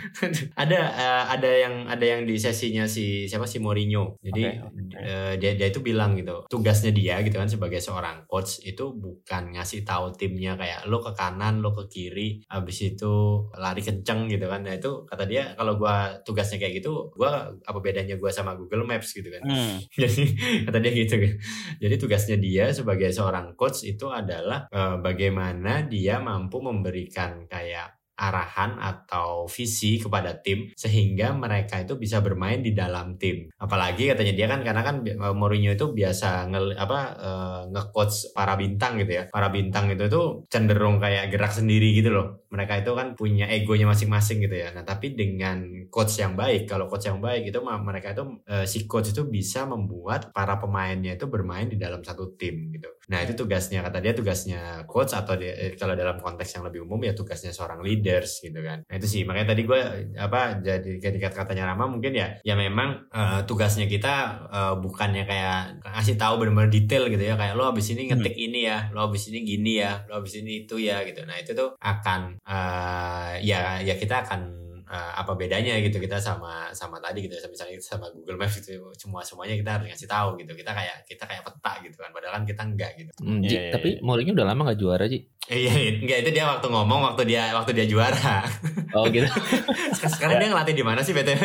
ada 0.61 0.79
eh, 0.91 1.23
ada 1.31 1.49
yang 1.49 1.75
ada 1.87 2.05
yang 2.05 2.21
di 2.23 2.35
sesinya 2.35 2.85
si 2.85 3.25
siapa 3.25 3.45
si 3.45 3.57
Mourinho. 3.57 4.19
Jadi 4.19 4.43
oke. 4.59 4.97
eh, 4.97 5.33
dia 5.37 5.53
dia 5.55 5.69
itu 5.69 5.79
bilang 5.79 6.17
gitu 6.17 6.43
tugasnya 6.49 6.91
dia 6.91 7.21
gitu 7.23 7.37
kan 7.37 7.49
sebagai 7.49 7.79
seorang 7.79 8.25
coach 8.27 8.61
itu 8.65 8.93
bukan 8.97 9.55
ngasih 9.55 9.87
tahu 9.87 10.11
timnya 10.13 10.57
kayak 10.59 10.89
lo 10.89 10.99
ke 10.99 11.13
kanan 11.13 11.61
lo 11.63 11.71
ke 11.71 11.87
kiri 11.87 12.41
abis 12.49 12.93
itu 12.93 13.13
lari 13.55 13.81
kenceng 13.81 14.27
gitu 14.31 14.45
kan. 14.47 14.63
Nah 14.63 14.75
itu 14.75 15.05
kata 15.07 15.23
dia 15.25 15.53
kalau 15.55 15.75
gua 15.75 16.19
tugasnya 16.23 16.57
kayak 16.61 16.83
gitu 16.83 17.11
gua 17.13 17.51
apa 17.63 17.79
bedanya 17.79 18.15
gua 18.15 18.31
sama 18.33 18.53
Google 18.55 18.85
Maps 18.87 19.13
gitu 19.13 19.27
kan? 19.29 19.43
Hmm. 19.45 19.77
jadi 20.01 20.23
kata 20.67 20.77
dia 20.81 20.91
gitu 20.93 21.15
kan. 21.17 21.33
Jadi 21.81 21.95
tugasnya 21.97 22.37
dia 22.39 22.65
sebagai 22.71 23.09
seorang 23.11 23.53
coach 23.57 23.85
itu 23.85 24.09
adalah 24.09 24.67
eh, 24.69 24.95
bagaimana 25.01 25.85
dia 25.85 26.19
mampu 26.21 26.59
memberikan 26.61 27.45
kayak 27.49 27.96
arahan 28.17 28.81
atau 28.81 29.45
visi 29.45 30.01
kepada 30.01 30.41
tim 30.41 30.73
sehingga 30.73 31.37
mereka 31.37 31.77
itu 31.77 31.95
bisa 31.95 32.19
bermain 32.19 32.65
di 32.65 32.73
dalam 32.73 33.15
tim. 33.21 33.53
Apalagi 33.61 34.09
katanya 34.09 34.33
dia 34.33 34.47
kan 34.49 34.65
karena 34.65 34.81
kan 34.81 34.95
Mourinho 35.37 35.77
itu 35.77 35.93
biasa 35.93 36.49
nge 36.49 36.61
apa 36.75 36.99
eh, 37.15 37.61
nge-coach 37.71 38.33
para 38.33 38.57
bintang 38.57 38.97
gitu 38.97 39.21
ya. 39.21 39.23
Para 39.29 39.53
bintang 39.53 39.93
itu 39.93 40.09
tuh 40.09 40.49
cenderung 40.49 40.97
kayak 40.97 41.29
gerak 41.29 41.53
sendiri 41.53 41.93
gitu 41.93 42.09
loh. 42.09 42.27
Mereka 42.49 42.81
itu 42.81 42.91
kan 42.97 43.13
punya 43.13 43.45
egonya 43.53 43.85
masing-masing 43.85 44.41
gitu 44.43 44.55
ya. 44.57 44.73
Nah, 44.73 44.81
tapi 44.81 45.13
dengan 45.13 45.87
coach 45.93 46.17
yang 46.17 46.33
baik, 46.33 46.65
kalau 46.65 46.89
coach 46.89 47.05
yang 47.05 47.21
baik 47.21 47.53
itu 47.53 47.59
mereka 47.61 48.17
itu 48.17 48.23
eh, 48.49 48.65
si 48.65 48.89
coach 48.89 49.13
itu 49.13 49.29
bisa 49.29 49.69
membuat 49.69 50.33
para 50.33 50.57
pemainnya 50.57 51.13
itu 51.13 51.29
bermain 51.29 51.69
di 51.69 51.77
dalam 51.77 52.01
satu 52.01 52.33
tim 52.33 52.73
gitu. 52.73 52.89
Nah, 53.07 53.23
itu 53.23 53.37
tugasnya 53.39 53.85
kata 53.85 54.03
dia 54.03 54.11
tugasnya 54.11 54.83
coach 54.83 55.15
atau 55.15 55.39
dia, 55.39 55.53
eh, 55.55 55.71
kalau 55.79 55.95
dalam 55.95 56.19
konteks 56.19 56.59
yang 56.59 56.67
lebih 56.67 56.83
umum 56.83 56.99
ya 57.05 57.13
tugasnya 57.15 57.55
seorang 57.55 57.79
leaders 58.07 58.39
gitu 58.39 58.59
kan. 58.63 58.87
Nah, 58.87 58.95
itu 58.95 59.07
sih 59.11 59.21
makanya 59.27 59.51
tadi 59.51 59.67
gue 59.67 59.81
apa 60.15 60.63
jadi 60.63 61.03
ketika 61.03 61.43
katanya 61.43 61.75
Rama 61.75 61.91
mungkin 61.91 62.15
ya 62.15 62.39
ya 62.39 62.55
memang 62.55 63.11
eh, 63.11 63.43
tugasnya 63.43 63.91
kita 63.91 64.47
eh, 64.47 64.73
bukannya 64.79 65.27
kayak 65.27 65.83
kasih 65.83 66.15
tahu 66.15 66.39
benar-benar 66.39 66.71
detail 66.71 67.11
gitu 67.11 67.19
ya 67.19 67.35
kayak 67.35 67.59
lo 67.59 67.67
abis 67.67 67.91
ini 67.91 68.07
ngetik 68.07 68.35
ini 68.39 68.59
ya, 68.71 68.87
lo 68.95 69.11
abis 69.11 69.27
ini 69.27 69.43
gini 69.43 69.83
ya, 69.83 70.07
lo 70.07 70.23
abis 70.23 70.39
ini 70.39 70.63
itu 70.63 70.79
ya 70.79 71.03
gitu. 71.03 71.27
Nah, 71.27 71.35
itu 71.35 71.51
tuh 71.51 71.75
akan 71.83 72.39
eh, 72.47 73.31
ya 73.43 73.83
ya 73.83 73.99
kita 73.99 74.23
akan 74.23 74.66
uh, 74.87 75.11
apa 75.15 75.35
bedanya 75.35 75.77
gitu 75.79 75.99
kita 75.99 76.17
sama 76.17 76.71
sama 76.71 76.97
tadi 76.97 77.27
gitu 77.27 77.35
misalnya 77.45 77.75
kita 77.75 77.87
sama 77.93 78.07
Google 78.09 78.39
Maps 78.39 78.57
gitu 78.57 78.79
semua 78.95 79.21
semuanya 79.21 79.55
kita 79.55 79.69
harus 79.77 79.85
ngasih 79.91 80.09
tahu 80.09 80.29
gitu. 80.39 80.51
Kita 80.51 80.71
kayak 80.71 81.03
kita 81.05 81.23
kayak 81.23 81.43
peta 81.43 81.71
gitu 81.83 81.95
kan 81.99 82.09
padahal 82.09 82.33
kan 82.39 82.43
kita 82.43 82.61
enggak 82.63 82.91
gitu. 82.95 83.11
Hmm, 83.19 83.39
Ji, 83.43 83.53
Iya, 83.53 83.61
iya, 83.67 83.71
tapi 83.75 83.89
iya. 83.95 84.01
Mourinho 84.01 84.31
udah 84.33 84.47
lama 84.47 84.61
gak 84.71 84.79
juara 84.79 85.05
Ji? 85.05 85.19
Iya 85.47 85.71
enggak 86.03 86.17
itu 86.27 86.29
dia 86.35 86.45
waktu 86.47 86.67
ngomong 86.67 86.99
waktu 87.07 87.23
dia 87.23 87.43
waktu 87.51 87.71
dia 87.71 87.85
juara. 87.85 88.43
Oh 88.91 89.03
gitu. 89.07 89.27
Sekarang 90.11 90.39
dia 90.39 90.47
ngelatih 90.47 90.75
di 90.75 90.83
mana 90.83 91.03
sih 91.03 91.11
btw 91.11 91.43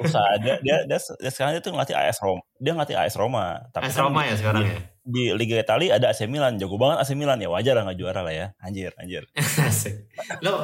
Usah 0.00 0.24
dia, 0.40 0.56
dia, 0.60 0.84
dia, 0.84 0.98
dia 1.00 1.30
sekarang 1.30 1.56
itu 1.56 1.68
ngelatih 1.68 1.96
AS 1.96 2.20
Roma. 2.20 2.40
Dia 2.56 2.72
ngelatih 2.76 2.96
AS 2.96 3.14
Roma. 3.16 3.44
Tapi 3.70 3.88
AS 3.88 3.96
kan 3.96 4.04
Roma 4.08 4.20
di- 4.22 4.28
ya 4.28 4.34
sekarang 4.36 4.62
di, 4.62 4.68
ya 4.68 4.78
Di 5.02 5.34
Liga 5.34 5.58
Italia 5.58 5.98
ada 5.98 6.14
AC 6.14 6.30
Milan, 6.30 6.62
jago 6.62 6.78
banget 6.78 7.02
AC 7.02 7.18
Milan 7.18 7.42
ya 7.42 7.50
wajar 7.50 7.74
lah 7.74 7.90
nggak 7.90 7.98
juara 7.98 8.22
lah 8.22 8.30
ya. 8.30 8.46
Anjir, 8.62 8.94
anjir. 8.94 9.26
Lo 10.46 10.62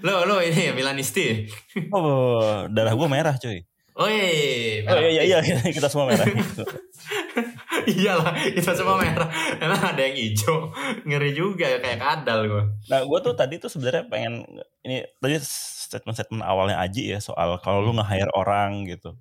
lo 0.00 0.14
lo 0.24 0.36
ini 0.40 0.68
ya 0.68 0.72
Milanisti 0.72 1.44
Oh, 1.92 2.64
darah 2.72 2.96
gue 2.96 3.08
merah 3.12 3.36
cuy. 3.36 3.60
Oi, 3.98 4.86
Oh 4.86 4.94
iya 4.94 5.26
iya 5.26 5.38
iya 5.42 5.58
kita 5.76 5.90
semua 5.90 6.06
merah. 6.06 6.22
Iyalah, 7.98 8.30
kita 8.54 8.70
semua 8.78 8.94
merah. 8.94 9.26
Emang 9.58 9.82
ada 9.82 9.98
yang 9.98 10.14
hijau. 10.14 10.70
Ngeri 11.02 11.34
juga 11.34 11.66
ya 11.66 11.82
kayak 11.82 11.98
kadal 11.98 12.46
gue. 12.46 12.64
Nah, 12.86 13.02
gue 13.02 13.18
tuh 13.26 13.34
tadi 13.34 13.58
tuh 13.58 13.66
sebenarnya 13.66 14.06
pengen 14.06 14.46
ini 14.86 15.02
tadi 15.18 15.34
statement-statement 15.42 16.46
awalnya 16.46 16.78
Aji 16.78 17.10
ya 17.10 17.18
soal 17.18 17.58
kalau 17.58 17.82
lu 17.82 17.90
nge-hire 17.98 18.30
orang 18.38 18.86
gitu. 18.86 19.18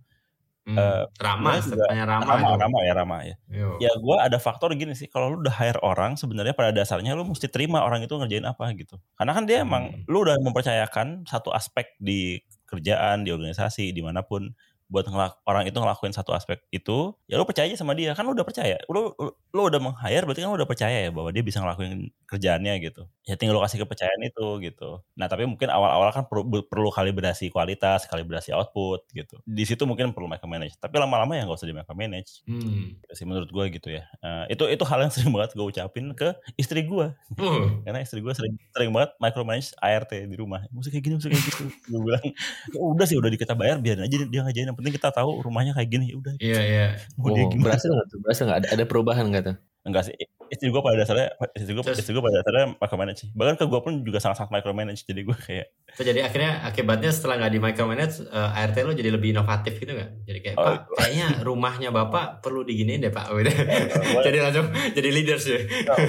Hmm. 0.67 0.75
Eh, 0.75 1.03
Rama, 1.23 1.55
sebenarnya 1.57 1.63
juga- 1.63 1.87
tanya 1.87 2.05
Rama. 2.05 2.25
Rama, 2.27 2.35
itu. 2.51 2.59
Rama 2.59 2.79
ya 2.83 2.93
Rama 2.93 3.17
ya. 3.23 3.35
Yo. 3.47 3.69
Ya 3.79 3.91
gue 3.95 4.15
ada 4.19 4.35
faktor 4.35 4.75
gini 4.75 4.91
sih, 4.93 5.07
kalau 5.07 5.31
lu 5.31 5.39
udah 5.39 5.55
hire 5.55 5.79
orang 5.79 6.19
sebenarnya 6.19 6.51
pada 6.51 6.75
dasarnya 6.75 7.15
lu 7.15 7.23
mesti 7.23 7.47
terima 7.47 7.87
orang 7.87 8.03
itu 8.03 8.11
ngerjain 8.11 8.43
apa 8.43 8.67
gitu. 8.75 8.99
Karena 9.15 9.31
kan 9.31 9.47
dia 9.47 9.63
emang 9.63 9.95
Hmm. 9.95 10.03
lu 10.11 10.27
udah 10.27 10.35
mempercayakan 10.43 11.23
satu 11.23 11.55
aspek 11.55 11.95
di 11.97 12.43
kerjaan, 12.67 13.23
di 13.23 13.31
organisasi, 13.31 13.95
di 13.95 14.03
mana 14.03 14.27
pun 14.27 14.51
buat 14.87 15.05
ngelak- 15.05 15.39
orang 15.43 15.67
itu 15.67 15.75
ngelakuin 15.75 16.11
satu 16.11 16.31
aspek 16.31 16.63
itu, 16.69 17.11
ya 17.27 17.35
lu 17.35 17.43
percaya 17.43 17.67
aja 17.67 17.75
sama 17.75 17.91
dia. 17.91 18.11
Kan 18.11 18.23
lu 18.23 18.31
udah 18.31 18.43
percaya. 18.43 18.79
Lu, 18.87 19.11
lu, 19.15 19.29
lu 19.51 19.61
udah 19.67 19.79
meng-hire 19.79 20.23
berarti 20.23 20.41
kan 20.41 20.49
lu 20.49 20.57
udah 20.57 20.69
percaya 20.69 20.97
ya 21.05 21.11
bahwa 21.11 21.29
dia 21.29 21.43
bisa 21.43 21.59
ngelakuin 21.59 22.07
kerjaannya 22.25 22.73
gitu. 22.81 23.03
Ya 23.23 23.35
tinggal 23.35 23.55
lu 23.55 23.63
kasih 23.63 23.83
kepercayaan 23.83 24.21
itu 24.23 24.47
gitu. 24.63 25.03
Nah 25.15 25.27
tapi 25.27 25.43
mungkin 25.43 25.67
awal-awal 25.67 26.11
kan 26.11 26.23
perlu, 26.25 26.63
perlu 26.63 26.87
kalibrasi 26.89 27.47
kualitas, 27.47 28.07
kalibrasi 28.07 28.51
output 28.51 29.03
gitu. 29.11 29.39
Di 29.43 29.63
situ 29.63 29.83
mungkin 29.83 30.11
perlu 30.11 30.27
micromanage. 30.27 30.75
Tapi 30.77 30.95
lama-lama 30.95 31.35
ya 31.35 31.43
nggak 31.43 31.57
usah 31.57 31.67
di 31.67 31.75
micromanage 31.75 32.43
Hmm. 32.47 32.95
gitu 33.03 33.13
sih 33.13 33.25
menurut 33.25 33.47
gue 33.47 33.65
gitu 33.73 33.89
ya 33.89 34.07
Eh, 34.17 34.55
itu 34.55 34.63
itu 34.65 34.83
hal 34.83 34.99
yang 34.99 35.11
sering 35.15 35.31
banget 35.31 35.51
gue 35.51 35.65
ucapin 35.65 36.05
ke 36.13 36.31
istri 36.55 36.83
gue 36.83 37.11
Uh, 37.37 37.67
karena 37.85 37.99
istri 37.99 38.19
gue 38.19 38.31
sering 38.31 38.55
sering 38.71 38.89
banget 38.89 39.11
micromanage 39.17 39.75
ART 39.77 40.09
di 40.11 40.35
rumah 40.35 40.63
musik 40.69 40.91
kayak 40.91 41.03
gini 41.03 41.15
musik 41.17 41.29
kayak 41.29 41.43
gitu 41.43 41.63
gue 41.87 41.99
bilang 42.01 42.23
"Ya 42.71 42.79
udah 42.79 43.05
sih 43.05 43.15
udah 43.15 43.29
kita 43.29 43.53
bayar 43.53 43.77
biarin 43.77 44.03
aja 44.03 44.15
dia 44.23 44.41
ngajain 44.41 44.69
penting 44.77 44.93
kita 44.93 45.09
tahu 45.09 45.41
rumahnya 45.41 45.73
kayak 45.73 45.89
gini 45.89 46.13
udah 46.13 46.37
iya 46.37 46.61
iya. 46.61 46.87
mau 47.19 47.33
dia 47.33 47.43
oh, 47.45 47.49
gimana 47.49 47.73
berhasil 47.73 47.89
nggak 47.89 48.07
tuh 48.07 48.19
berhasil 48.21 48.43
nggak 48.45 48.59
ada, 48.63 48.69
ada 48.77 48.83
perubahan 48.85 49.25
nggak 49.27 49.43
tuh 49.43 49.55
enggak 49.87 50.03
sih 50.07 50.15
istri 50.47 50.71
gue 50.71 50.79
pada 50.79 50.95
dasarnya 50.99 51.27
istri 51.55 51.75
gue 51.75 51.83
istri 51.83 52.11
gue 52.15 52.23
pada 52.23 52.35
dasarnya 52.39 52.65
micromanage 52.79 53.19
sih 53.25 53.29
bahkan 53.35 53.55
ke 53.59 53.65
gue 53.67 53.79
pun 53.83 53.93
juga 54.03 54.19
sangat-sangat 54.23 54.51
micromanage 54.59 55.03
jadi 55.03 55.21
gue 55.27 55.35
kayak 55.35 55.67
So, 55.97 56.05
jadi 56.05 56.29
akhirnya 56.29 56.61
akibatnya 56.61 57.09
setelah 57.09 57.41
nggak 57.41 57.53
di 57.57 57.59
micromanage 57.63 58.21
eh, 58.29 58.59
ART 58.61 58.77
lo 58.85 58.93
jadi 58.93 59.09
lebih 59.09 59.33
inovatif 59.33 59.81
gitu 59.81 59.97
nggak? 59.97 60.29
Jadi 60.29 60.39
kayak 60.45 60.55
Oh, 60.61 60.77
Pak, 60.77 60.93
kayaknya 60.93 61.27
rumahnya 61.41 61.89
bapak 61.89 62.45
perlu 62.45 62.61
diginiin 62.61 63.01
deh 63.01 63.09
Pak. 63.09 63.33
Gitu. 63.33 63.49
boleh. 64.13 64.21
jadi 64.21 64.37
langsung 64.45 64.67
jadi 64.93 65.09
leaders 65.09 65.45
ya. 65.49 65.57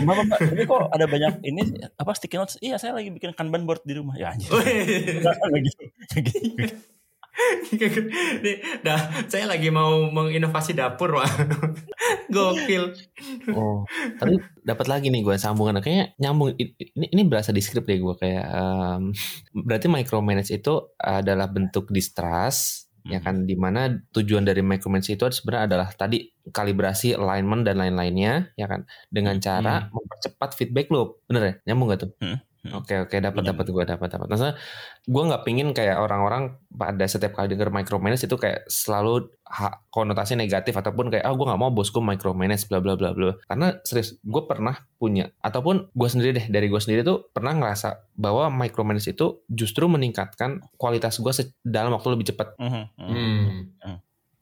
Mbak, 0.04 0.16
mbak, 0.28 0.38
ini 0.44 0.62
kok 0.68 0.82
ada 0.92 1.06
banyak 1.08 1.32
ini 1.40 1.62
apa 1.96 2.10
sticky 2.12 2.37
notes 2.37 2.60
iya 2.60 2.76
saya 2.76 3.00
lagi 3.00 3.08
bikin 3.08 3.32
kanban 3.32 3.64
board 3.64 3.80
di 3.88 3.96
rumah 3.96 4.12
ya 4.20 4.37
anjir 4.37 4.52
gitu 4.52 5.25
gitu. 6.52 6.76
Nih, 8.45 8.57
dah, 8.83 9.26
saya 9.30 9.47
lagi 9.47 9.71
mau 9.71 10.11
menginovasi 10.11 10.75
dapur, 10.75 11.23
Wak. 11.23 11.28
Gokil. 12.35 12.92
oh 13.57 13.88
tapi 14.21 14.37
dapat 14.61 14.87
lagi 14.88 15.09
nih 15.09 15.25
gue 15.25 15.37
sambungan. 15.40 15.80
Kayaknya 15.80 16.12
nyambung 16.21 16.52
ini 16.57 17.07
ini 17.09 17.23
berasa 17.25 17.57
di 17.57 17.64
script 17.64 17.88
deh 17.88 17.97
gue 17.97 18.14
kayak 18.21 18.45
em, 18.45 19.02
berarti 19.57 19.87
micromanage 19.88 20.52
itu 20.52 20.92
adalah 21.00 21.49
bentuk 21.49 21.88
distrust 21.88 22.92
ya 23.09 23.25
kan? 23.25 23.49
Di 23.49 23.57
mana 23.57 23.88
tujuan 24.12 24.45
dari 24.45 24.61
micromanage 24.61 25.16
itu 25.16 25.25
sebenarnya 25.25 25.64
adalah 25.73 25.88
tadi 25.97 26.28
kalibrasi 26.49 27.16
alignment 27.16 27.64
dan 27.64 27.80
lain-lainnya 27.80 28.52
ya 28.61 28.68
kan? 28.68 28.85
Dengan 29.09 29.40
cara 29.40 29.88
mempercepat 29.88 30.52
feedback 30.52 30.92
loop. 30.92 31.25
Bener 31.25 31.42
ya? 31.42 31.54
Nyambung 31.73 31.97
gak 31.97 32.00
tuh? 32.04 32.12
Hmm, 32.21 32.38
hmm. 32.68 32.78
oke 32.78 32.94
oke 33.08 33.16
dapat 33.18 33.42
dapat 33.42 33.66
gue 33.68 33.84
dapat 33.88 34.08
dapat 34.12 34.26
maksudnya 34.28 34.54
gue 35.08 35.22
nggak 35.25 35.42
pingin 35.48 35.68
kayak 35.72 35.96
orang-orang 35.98 36.60
pada 36.68 37.04
setiap 37.08 37.32
kali 37.34 37.48
denger 37.48 37.72
micromanage 37.72 38.28
itu 38.28 38.37
kayak 38.37 38.68
selalu 38.68 39.32
ha- 39.48 39.80
konotasi 39.88 40.37
negatif 40.37 40.76
ataupun 40.76 41.08
kayak 41.08 41.24
ah 41.24 41.33
gue 41.33 41.46
nggak 41.48 41.61
mau 41.61 41.72
bosku 41.72 42.04
micromanage 42.04 42.68
bla 42.68 42.78
bla 42.85 42.94
bla 42.94 43.16
bla 43.16 43.35
karena 43.48 43.81
serius 43.83 44.20
gue 44.20 44.42
pernah 44.44 44.76
punya 45.00 45.33
ataupun 45.40 45.88
gue 45.96 46.09
sendiri 46.09 46.31
deh 46.37 46.46
dari 46.52 46.68
gue 46.68 46.81
sendiri 46.81 47.00
tuh 47.02 47.33
pernah 47.33 47.57
ngerasa 47.57 48.12
bahwa 48.14 48.52
micromanage 48.52 49.11
itu 49.11 49.40
justru 49.48 49.88
meningkatkan 49.88 50.61
kualitas 50.76 51.18
gue 51.18 51.33
dalam 51.64 51.90
waktu 51.96 52.09
lebih 52.12 52.28
cepat 52.35 52.54
Mhm, 52.59 52.85
mhm. 52.98 53.14
Hmm. 53.81 53.98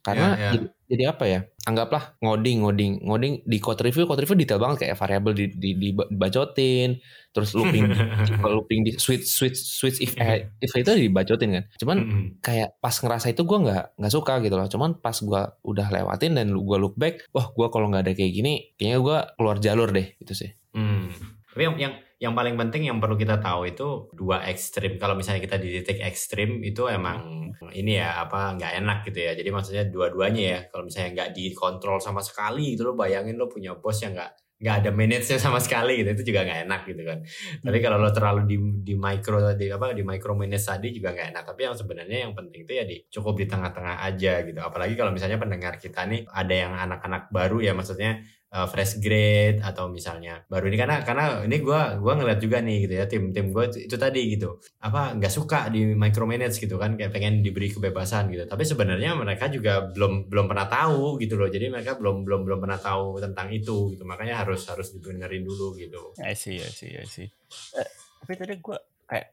Karena 0.06 0.28
Ya, 0.30 0.38
ya. 0.38 0.50
Jadi, 0.54 0.66
jadi 0.86 1.04
apa 1.10 1.24
ya 1.26 1.40
anggaplah 1.66 2.14
ngoding 2.22 2.62
ngoding 2.62 2.92
ngoding 3.02 3.42
di 3.42 3.58
code 3.58 3.82
review 3.82 4.06
code 4.06 4.22
review 4.22 4.38
detail 4.38 4.62
banget 4.62 4.86
kayak 4.86 4.94
variabel 4.94 5.34
di, 5.34 5.50
di, 5.50 5.70
dibacotin 5.74 7.02
terus 7.34 7.52
looping 7.52 7.90
looping 8.54 8.86
di 8.86 8.92
switch 8.94 9.26
switch 9.26 9.58
switch 9.58 9.98
if 9.98 10.14
eh, 10.16 10.46
if 10.62 10.70
itu 10.70 10.94
dibacotin 10.94 11.58
kan 11.58 11.64
cuman 11.76 11.96
Hmm. 12.06 12.28
kayak 12.38 12.78
pas 12.78 12.94
ngerasa 12.94 13.34
itu 13.34 13.42
gue 13.42 13.58
nggak 13.66 13.98
nggak 13.98 14.12
suka 14.14 14.38
gitu 14.40 14.54
loh 14.54 14.70
cuman 14.70 14.94
pas 15.02 15.16
gue 15.18 15.42
udah 15.66 15.86
lewatin 15.90 16.38
dan 16.38 16.54
gue 16.54 16.78
look 16.78 16.94
back 16.94 17.26
wah 17.34 17.50
gue 17.50 17.66
kalau 17.66 17.90
nggak 17.90 18.06
ada 18.06 18.12
kayak 18.14 18.30
gini 18.30 18.70
kayaknya 18.78 18.98
gue 19.02 19.18
keluar 19.34 19.56
jalur 19.58 19.90
deh 19.90 20.14
gitu 20.22 20.32
sih 20.32 20.50
Hmm. 20.70 21.08
Tapi 21.50 21.62
yang, 21.64 21.76
yang 21.80 21.92
yang 22.16 22.32
paling 22.32 22.56
penting 22.56 22.88
yang 22.88 22.96
perlu 22.96 23.12
kita 23.20 23.36
tahu 23.44 23.68
itu 23.68 24.08
dua 24.16 24.48
ekstrim. 24.48 24.96
Kalau 24.96 25.12
misalnya 25.12 25.44
kita 25.44 25.60
di 25.60 25.68
titik 25.80 26.00
ekstrim 26.00 26.64
itu 26.64 26.88
emang 26.88 27.52
ini 27.76 28.00
ya 28.00 28.24
apa 28.24 28.56
nggak 28.56 28.72
enak 28.80 28.98
gitu 29.04 29.18
ya. 29.20 29.32
Jadi 29.36 29.48
maksudnya 29.52 29.84
dua-duanya 29.84 30.42
ya. 30.42 30.60
Kalau 30.72 30.88
misalnya 30.88 31.10
nggak 31.12 31.30
dikontrol 31.36 32.00
sama 32.00 32.24
sekali 32.24 32.72
gitu 32.72 32.88
lo 32.88 32.96
bayangin 32.96 33.36
lo 33.36 33.52
punya 33.52 33.76
bos 33.76 34.00
yang 34.00 34.16
nggak 34.16 34.32
nggak 34.56 34.76
ada 34.80 34.90
manage 34.96 35.28
sama 35.36 35.60
sekali 35.60 36.00
gitu 36.00 36.16
itu 36.16 36.32
juga 36.32 36.48
nggak 36.48 36.60
enak 36.64 36.80
gitu 36.88 37.02
kan. 37.04 37.18
Tapi 37.60 37.78
kalau 37.84 38.00
lo 38.00 38.08
terlalu 38.08 38.40
di 38.48 38.56
di 38.80 38.94
micro 38.96 39.36
di 39.52 39.68
apa 39.68 39.92
di 39.92 40.00
micro 40.00 40.32
manage 40.32 40.64
tadi 40.64 40.88
juga 40.96 41.12
nggak 41.12 41.28
enak. 41.36 41.42
Tapi 41.52 41.60
yang 41.68 41.76
sebenarnya 41.76 42.18
yang 42.24 42.32
penting 42.32 42.64
itu 42.64 42.72
ya 42.72 42.84
di 42.88 42.96
cukup 43.12 43.36
di 43.36 43.44
tengah-tengah 43.44 44.00
aja 44.08 44.40
gitu. 44.40 44.56
Apalagi 44.64 44.96
kalau 44.96 45.12
misalnya 45.12 45.36
pendengar 45.36 45.76
kita 45.76 46.08
nih 46.08 46.24
ada 46.32 46.54
yang 46.56 46.72
anak-anak 46.72 47.28
baru 47.28 47.60
ya 47.60 47.76
maksudnya 47.76 48.24
uh, 48.56 48.64
fresh 48.64 48.96
grade 49.04 49.60
atau 49.60 49.92
misalnya 49.92 50.40
baru 50.48 50.72
ini. 50.72 50.80
Karena 50.80 51.04
karena 51.04 51.44
ini 51.44 51.60
gua 51.60 52.00
gua 52.00 52.16
ngeliat 52.16 52.40
juga 52.40 52.64
nih 52.64 52.88
gitu 52.88 52.94
ya 52.96 53.04
tim 53.04 53.36
tim 53.36 53.52
gue 53.52 53.64
itu, 53.76 53.96
tadi 54.00 54.32
gitu. 54.32 54.56
Apa 54.80 55.12
nggak 55.20 55.32
suka 55.32 55.68
di 55.68 55.92
micromanage 55.92 56.56
gitu 56.56 56.80
kan 56.80 56.96
kayak 56.96 57.12
pengen 57.12 57.44
diberi 57.44 57.68
kebebasan 57.68 58.32
gitu. 58.32 58.48
Tapi 58.48 58.64
sebenarnya 58.64 59.12
mereka 59.12 59.52
juga 59.52 59.84
belum 59.92 60.32
belum 60.32 60.46
pernah 60.48 60.66
tahu 60.66 61.20
gitu 61.20 61.36
loh. 61.36 61.52
Jadi 61.52 61.68
mereka 61.68 62.00
belum 62.00 62.24
belum 62.24 62.40
belum 62.48 62.58
pernah 62.64 62.80
tahu 62.80 63.20
tentang 63.20 63.52
itu 63.52 63.92
gitu. 63.92 64.08
Makanya 64.08 64.40
harus 64.40 64.64
harus 64.72 64.96
dibenerin 64.96 65.44
dulu 65.44 65.76
gitu. 65.76 66.16
I 66.24 66.32
see, 66.32 66.56
I 66.56 66.72
see, 66.72 66.96
I 66.96 67.04
see. 67.04 67.28
Eh, 67.76 67.88
tapi 68.24 68.32
tadi 68.40 68.56
gue 68.56 68.95
kayak 69.06 69.32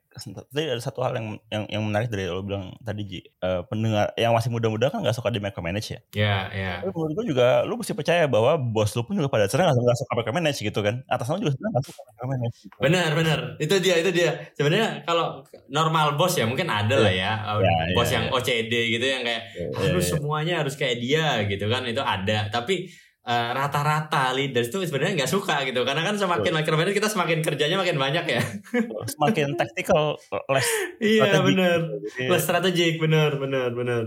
tadi 0.53 0.69
ada 0.69 0.77
satu 0.77 1.01
hal 1.01 1.17
yang 1.17 1.27
yang 1.49 1.63
yang 1.65 1.83
menarik 1.89 2.05
dari 2.05 2.29
lo 2.29 2.45
bilang 2.45 2.69
tadi 2.85 3.01
Ji 3.01 3.19
Eh, 3.41 3.61
pendengar 3.65 4.13
yang 4.13 4.29
masih 4.31 4.53
muda-muda 4.53 4.93
kan 4.93 5.01
nggak 5.01 5.17
suka 5.17 5.33
di 5.33 5.41
micromanage 5.41 5.97
ya. 5.97 5.99
ya 6.13 6.35
ya 6.53 6.71
Tapi 6.85 6.93
menurut 6.93 7.13
gue 7.17 7.25
juga 7.33 7.65
lu 7.65 7.81
mesti 7.81 7.97
percaya 7.97 8.29
bahwa 8.29 8.55
bos 8.55 8.93
lu 8.93 9.01
pun 9.03 9.17
juga 9.17 9.27
pada 9.27 9.49
dasarnya 9.49 9.73
nggak 9.73 9.97
suka 9.97 10.13
micromanage 10.21 10.59
gitu 10.61 10.79
kan. 10.85 11.01
Atas 11.09 11.25
lu 11.33 11.41
juga 11.41 11.57
sebenarnya 11.57 11.73
nggak 11.73 11.85
suka 11.89 12.01
micromanage. 12.05 12.57
Gitu. 12.61 12.75
Benar, 12.77 13.09
benar. 13.17 13.39
Itu 13.57 13.75
dia, 13.81 13.95
itu 13.97 14.11
dia. 14.13 14.29
Sebenarnya 14.53 14.89
kalau 15.03 15.41
normal 15.67 16.13
bos 16.15 16.37
ya 16.37 16.45
mungkin 16.45 16.69
ada 16.69 16.93
lah 16.93 17.09
ya, 17.11 17.31
Ya, 17.57 17.73
bos 17.97 18.07
ya, 18.07 18.21
yang 18.21 18.25
ya. 18.29 18.37
OCD 18.37 18.73
gitu 18.93 19.05
yang 19.09 19.23
kayak 19.25 19.41
Ya, 19.57 19.65
harus 19.89 20.05
ya. 20.05 20.11
semuanya 20.15 20.53
harus 20.61 20.77
kayak 20.77 21.01
dia 21.01 21.41
gitu 21.49 21.65
kan 21.67 21.81
itu 21.89 21.99
ada. 22.05 22.53
Tapi 22.53 22.87
eh, 23.23 23.49
rata-rata 23.55 24.35
leaders 24.35 24.67
itu 24.67 24.83
sebenarnya 24.83 25.23
nggak 25.23 25.31
suka 25.31 25.63
gitu 25.63 25.87
karena 25.87 26.03
kan 26.03 26.15
semakin 26.19 26.51
micromanage 26.51 26.95
kita 26.95 27.07
semakin 27.07 27.39
kerjanya 27.39 27.79
makin 27.79 27.95
banyak 27.95 28.25
ya. 28.27 28.41
Semakin 29.15 29.55
tactical, 29.55 30.19
less 30.51 30.67
iya 30.99 31.31
strategic 31.31 31.47
benar. 31.55 31.79
Jadi, 32.03 32.27
Plus 32.27 32.43
strategik 32.43 32.93
benar 32.99 33.31
benar 33.39 33.69
benar. 33.71 34.03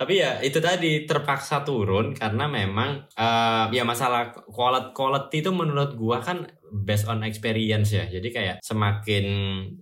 Tapi 0.00 0.16
ya 0.16 0.40
itu 0.40 0.64
tadi 0.64 1.04
terpaksa 1.04 1.60
turun 1.60 2.16
karena 2.16 2.48
memang 2.48 3.04
eh, 3.12 3.64
ya 3.74 3.82
masalah 3.82 4.32
quality 4.32 4.94
quality 4.96 5.36
itu 5.42 5.50
menurut 5.50 5.92
gua 5.98 6.22
kan 6.22 6.46
based 6.70 7.06
on 7.10 7.26
experience 7.26 7.90
ya. 7.90 8.06
Jadi 8.06 8.28
kayak 8.30 8.56
semakin 8.62 9.24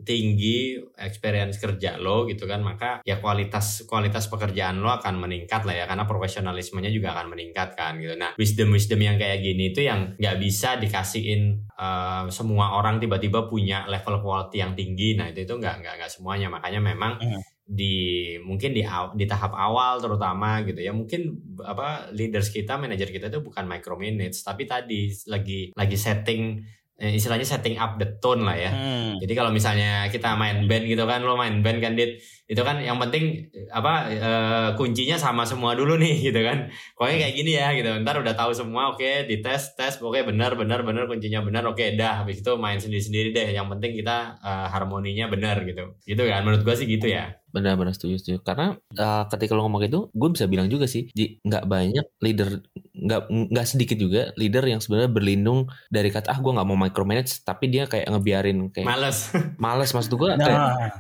tinggi 0.03 0.81
experience 0.97 1.61
kerja 1.61 2.01
lo 2.01 2.25
gitu 2.25 2.49
kan 2.49 2.65
maka 2.65 3.05
ya 3.05 3.21
kualitas 3.21 3.85
kualitas 3.85 4.27
pekerjaan 4.27 4.81
lo 4.81 4.89
akan 4.93 5.21
meningkat 5.21 5.69
lah 5.69 5.75
ya 5.75 5.85
karena 5.85 6.09
profesionalismenya 6.09 6.91
juga 6.91 7.13
akan 7.15 7.37
meningkat 7.37 7.77
kan 7.77 8.01
gitu. 8.01 8.17
Nah 8.17 8.33
wisdom 8.41 8.73
wisdom 8.73 9.01
yang 9.01 9.21
kayak 9.21 9.45
gini 9.45 9.71
itu 9.73 9.85
yang 9.85 10.17
nggak 10.17 10.37
bisa 10.41 10.81
dikasihin 10.81 11.69
eh, 11.77 12.25
semua 12.33 12.77
orang 12.77 12.99
tiba-tiba 12.99 13.47
punya 13.47 13.85
level 13.87 14.21
quality 14.25 14.61
yang 14.65 14.73
tinggi. 14.73 15.15
Nah 15.17 15.29
itu 15.31 15.45
itu 15.45 15.55
nggak 15.57 15.85
nggak 15.85 15.95
nggak 16.03 16.11
semuanya 16.13 16.49
makanya 16.53 16.81
memang 16.83 17.13
Hmm. 17.19 17.43
Di 17.69 18.33
mungkin 18.41 18.73
di 18.73 18.81
di 19.15 19.25
tahap 19.29 19.53
awal 19.53 20.01
terutama 20.01 20.65
gitu 20.65 20.81
ya. 20.81 20.97
Mungkin 20.97 21.37
apa 21.61 22.09
leaders 22.17 22.49
kita 22.49 22.81
manajer 22.81 23.13
kita 23.13 23.29
itu 23.29 23.45
bukan 23.45 23.69
micromanage 23.69 24.41
tapi 24.41 24.65
tadi 24.65 25.13
lagi 25.29 25.77
lagi 25.77 25.97
setting 26.01 26.65
eh, 26.99 27.15
istilahnya 27.15 27.47
setting 27.47 27.77
up 27.79 28.01
the 28.01 28.19
tone 28.19 28.43
lah 28.43 28.57
ya. 28.59 28.71
Hmm. 28.75 29.21
jadi 29.23 29.33
kalau 29.39 29.55
misalnya 29.55 30.11
kita 30.11 30.35
main 30.35 30.67
band 30.67 30.85
gitu 30.91 31.05
kan 31.07 31.23
lo 31.23 31.39
main 31.39 31.63
band 31.63 31.79
kan 31.79 31.95
dit 31.95 32.19
itu 32.49 32.63
kan 32.65 32.81
yang 32.81 32.97
penting 32.97 33.53
apa 33.69 33.93
eh, 34.09 34.69
kuncinya 34.81 35.21
sama 35.21 35.45
semua 35.45 35.77
dulu 35.77 36.01
nih 36.01 36.17
gitu 36.33 36.41
kan. 36.41 36.73
Pokoknya 36.97 37.29
kayak 37.29 37.35
gini 37.37 37.53
ya 37.61 37.69
gitu. 37.77 37.91
Ntar 38.01 38.25
udah 38.25 38.33
tahu 38.33 38.57
semua 38.57 38.97
oke 38.97 39.29
dites 39.29 39.77
tes 39.77 40.01
oke 40.01 40.17
benar 40.25 40.57
benar 40.57 40.81
benar 40.81 41.05
kuncinya 41.05 41.45
benar 41.45 41.69
oke 41.69 41.85
dah. 42.01 42.25
Habis 42.25 42.41
itu 42.41 42.53
main 42.57 42.81
sendiri 42.81 43.05
sendiri 43.05 43.29
deh. 43.37 43.49
Yang 43.53 43.69
penting 43.77 43.93
kita 44.01 44.41
eh, 44.41 44.67
harmoninya 44.73 45.29
benar 45.29 45.61
gitu. 45.69 45.93
Gitu 46.09 46.23
kan? 46.25 46.41
Menurut 46.41 46.65
gua 46.65 46.73
sih 46.73 46.89
gitu 46.89 47.13
ya. 47.13 47.37
Benar-benar 47.49 47.97
setuju 47.97 48.21
setuju. 48.21 48.39
Karena 48.45 48.77
uh, 48.77 49.25
ketika 49.33 49.57
lo 49.57 49.65
ngomong 49.65 49.89
itu, 49.89 50.13
gue 50.13 50.29
bisa 50.37 50.45
bilang 50.45 50.69
juga 50.69 50.85
sih, 50.85 51.09
nggak 51.17 51.65
banyak 51.65 52.07
leader, 52.21 52.61
nggak 52.93 53.21
nggak 53.33 53.67
sedikit 53.67 53.97
juga 53.97 54.37
leader 54.37 54.61
yang 54.69 54.85
sebenarnya 54.85 55.09
berlindung 55.09 55.65
dari 55.89 56.13
kata 56.13 56.29
ah 56.29 56.39
gue 56.39 56.53
nggak 56.53 56.69
mau 56.69 56.77
micromanage, 56.77 57.41
tapi 57.41 57.73
dia 57.73 57.89
kayak 57.89 58.05
ngebiarin 58.13 58.69
kayak 58.69 58.85
males. 58.85 59.33
Males 59.57 59.91
maksud 59.97 60.13
gue 60.13 60.29
kayak 60.37 60.45
Nah, 60.59 60.91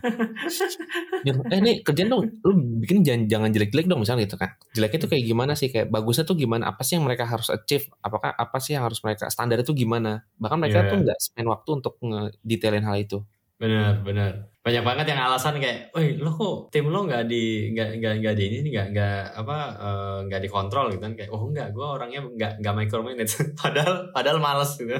nyuruh, 1.26 1.37
eh 1.46 1.60
nih 1.62 1.76
kerjaan 1.86 2.10
dong. 2.10 2.22
Lu 2.42 2.52
bikin 2.82 3.06
jangan 3.06 3.22
jangan 3.30 3.50
jelek-jelek 3.54 3.86
dong 3.86 4.00
misalnya 4.02 4.26
gitu 4.26 4.36
kan. 4.36 4.50
Jeleknya 4.74 4.98
tuh 5.04 5.10
kayak 5.14 5.24
gimana 5.24 5.52
sih? 5.54 5.68
Kayak 5.70 5.88
bagusnya 5.94 6.24
tuh 6.26 6.34
gimana? 6.34 6.70
Apa 6.70 6.82
sih 6.82 6.98
yang 6.98 7.06
mereka 7.06 7.24
harus 7.24 7.48
achieve? 7.48 7.86
Apakah 8.02 8.34
apa 8.34 8.56
sih 8.58 8.74
yang 8.74 8.84
harus 8.86 8.98
mereka 9.06 9.30
standar 9.30 9.58
itu 9.62 9.72
gimana? 9.72 10.26
Bahkan 10.36 10.58
mereka 10.58 10.78
Iya. 10.84 10.90
tuh 10.90 10.96
nggak 11.06 11.18
spend 11.22 11.48
waktu 11.48 11.70
untuk 11.78 11.94
ngedetailin 12.02 12.84
hal 12.84 12.96
itu. 12.98 13.18
Benar 13.58 14.06
benar. 14.06 14.32
Banyak 14.62 14.84
banget 14.84 15.06
yang 15.10 15.20
alasan 15.24 15.56
kayak, 15.58 15.90
woi 15.90 16.14
lo 16.20 16.30
kok 16.30 16.54
tim 16.70 16.86
lo 16.92 17.02
nggak 17.08 17.24
di 17.26 17.72
nggak 17.74 17.88
nggak 17.98 18.14
nggak 18.20 18.34
di 18.36 18.44
ini 18.52 18.68
nggak 18.70 18.86
nggak 18.94 19.18
apa 19.34 19.56
eh, 19.80 20.18
nggak 20.28 20.40
dikontrol 20.46 20.86
gitu 20.94 21.02
kan. 21.02 21.12
Kayak, 21.18 21.30
oh 21.34 21.42
enggak, 21.42 21.68
gue 21.74 21.86
orangnya 21.86 22.20
nggak 22.22 22.52
nggak 22.62 22.74
micromanage, 22.78 23.34
padahal 23.60 24.12
padahal 24.14 24.38
males 24.38 24.70
gitu, 24.78 24.94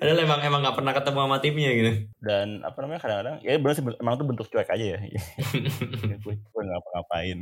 padahal 0.00 0.18
emang 0.24 0.40
emang 0.42 0.60
nggak 0.64 0.76
pernah 0.76 0.92
ketemu 0.96 1.18
sama 1.22 1.38
timnya 1.38 1.70
gitu. 1.72 1.92
dan 2.20 2.64
apa 2.66 2.78
namanya 2.82 3.00
kadang-kadang 3.00 3.36
ya 3.44 3.56
benar 3.60 3.74
sih 3.76 3.84
emang 3.86 4.14
itu 4.18 4.24
bentuk 4.26 4.46
cuek 4.50 4.68
aja 4.68 4.84
ya. 4.96 4.98
gue 6.24 6.62
nggak 6.64 6.80
apa-ngapain. 6.80 7.38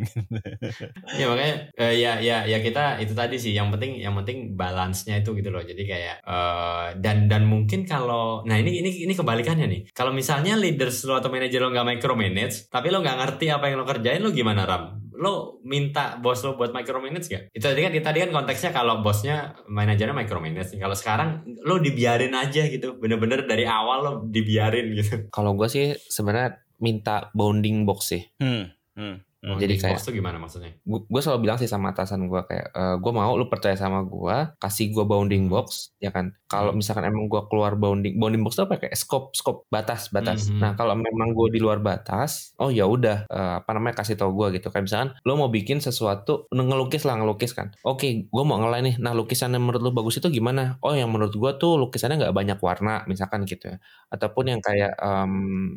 ya 1.19 1.25
makanya 1.31 1.55
eh, 1.79 1.95
ya 1.99 2.13
ya 2.21 2.37
ya 2.45 2.59
kita 2.61 3.01
itu 3.01 3.13
tadi 3.17 3.37
sih 3.41 3.53
yang 3.57 3.73
penting 3.73 3.99
yang 3.99 4.15
penting 4.19 4.55
balance-nya 4.55 5.23
itu 5.23 5.33
gitu 5.39 5.49
loh 5.49 5.63
jadi 5.65 5.83
kayak 5.83 6.17
eh, 6.23 6.87
dan 7.01 7.27
dan 7.27 7.49
mungkin 7.49 7.89
kalau 7.89 8.45
nah 8.45 8.59
ini 8.59 8.83
ini 8.85 9.09
ini 9.09 9.13
kebalikannya 9.17 9.67
nih 9.67 9.81
kalau 9.97 10.13
misalnya 10.13 10.55
leaders 10.59 11.03
lo 11.09 11.19
atau 11.19 11.33
manajer 11.33 11.63
lo 11.63 11.73
nggak 11.73 11.97
micromanage 11.97 12.69
tapi 12.69 12.93
lo 12.93 13.01
nggak 13.01 13.19
ngerti 13.19 13.47
apa 13.51 13.65
yang 13.71 13.81
lo 13.81 13.87
kerjain 13.89 14.21
lo 14.23 14.31
gimana 14.31 14.69
ram 14.69 15.08
lo 15.19 15.59
minta 15.67 16.15
bos 16.23 16.47
lo 16.47 16.55
buat 16.55 16.71
micromanage 16.71 17.27
gak? 17.27 17.45
Itu 17.51 17.67
tadi 17.67 17.83
kan 17.83 17.93
tadi 17.99 18.19
kan 18.23 18.31
konteksnya 18.31 18.71
kalau 18.71 19.03
bosnya 19.03 19.59
manajernya 19.67 20.15
micromanage. 20.15 20.79
Kalau 20.79 20.95
sekarang 20.95 21.43
lo 21.67 21.83
dibiarin 21.83 22.33
aja 22.33 22.71
gitu, 22.71 22.95
bener-bener 22.97 23.43
dari 23.45 23.67
awal 23.67 23.99
lo 23.99 24.13
dibiarin 24.25 24.95
gitu. 24.95 25.27
kalau 25.35 25.59
gue 25.59 25.67
sih 25.67 25.87
sebenarnya 26.07 26.63
minta 26.79 27.35
bounding 27.35 27.83
box 27.83 28.15
sih 28.15 28.23
Hmm. 28.39 28.71
Hmm. 28.95 29.23
Hmm. 29.39 29.55
Jadi 29.57 29.79
kayak- 29.79 30.03
tuh 30.03 30.11
gimana 30.11 30.35
maksudnya? 30.37 30.75
gue 30.83 31.21
selalu 31.21 31.41
bilang 31.41 31.57
sih 31.57 31.67
sama 31.67 31.91
atasan 31.91 32.27
gue 32.27 32.43
kayak 32.43 32.69
gue 32.99 33.13
mau 33.13 33.33
lu 33.33 33.47
percaya 33.47 33.75
sama 33.75 34.03
gue 34.03 34.37
kasih 34.57 34.91
gue 34.91 35.05
bounding 35.05 35.47
box 35.47 35.95
ya 35.97 36.11
kan 36.11 36.35
kalau 36.45 36.71
Hmm. 36.71 36.79
misalkan 36.79 37.05
emang 37.05 37.27
gue 37.27 37.39
keluar 37.47 37.75
bounding 37.75 38.17
bounding 38.17 38.41
box 38.41 38.55
itu 38.55 38.65
apa 38.65 38.77
kayak 38.79 38.95
scope 38.95 39.31
scope 39.33 39.63
batas 39.69 40.11
batas 40.11 40.49
Mhm. 40.49 40.59
nah 40.59 40.73
kalau 40.73 40.93
memang 40.93 41.33
gue 41.33 41.49
di 41.51 41.61
luar 41.61 41.79
batas 41.79 42.51
oh 42.57 42.69
ya 42.69 42.83
udah 42.85 43.27
eh, 43.27 43.53
apa 43.59 43.71
namanya 43.71 43.99
kasih 43.99 44.17
tau 44.17 44.33
gue 44.33 44.53
gitu 44.53 44.69
kayak 44.69 44.85
misalkan 44.85 45.15
lo 45.21 45.33
mau 45.37 45.47
bikin 45.49 45.79
sesuatu 45.79 46.51
ngelukis 46.51 47.05
lah 47.05 47.15
ngelukis 47.15 47.53
kan 47.53 47.71
oke 47.81 48.03
gue 48.25 48.43
mau 48.43 48.59
ngelain 48.59 48.83
nih 48.85 48.97
nah 48.99 49.13
lukisan 49.13 49.51
yang 49.51 49.63
menurut 49.63 49.81
lo 49.81 49.93
bagus 49.93 50.19
itu 50.19 50.29
gimana 50.31 50.81
oh 50.81 50.93
yang 50.93 51.09
menurut 51.09 51.31
gue 51.31 51.51
tuh 51.57 51.79
lukisannya 51.79 52.19
nggak 52.19 52.35
banyak 52.35 52.59
warna 52.59 53.05
misalkan 53.05 53.45
gitu 53.45 53.71
ya 53.71 53.79
ataupun 54.09 54.51
yang 54.51 54.61
kayak 54.61 54.99
em, 54.99 55.33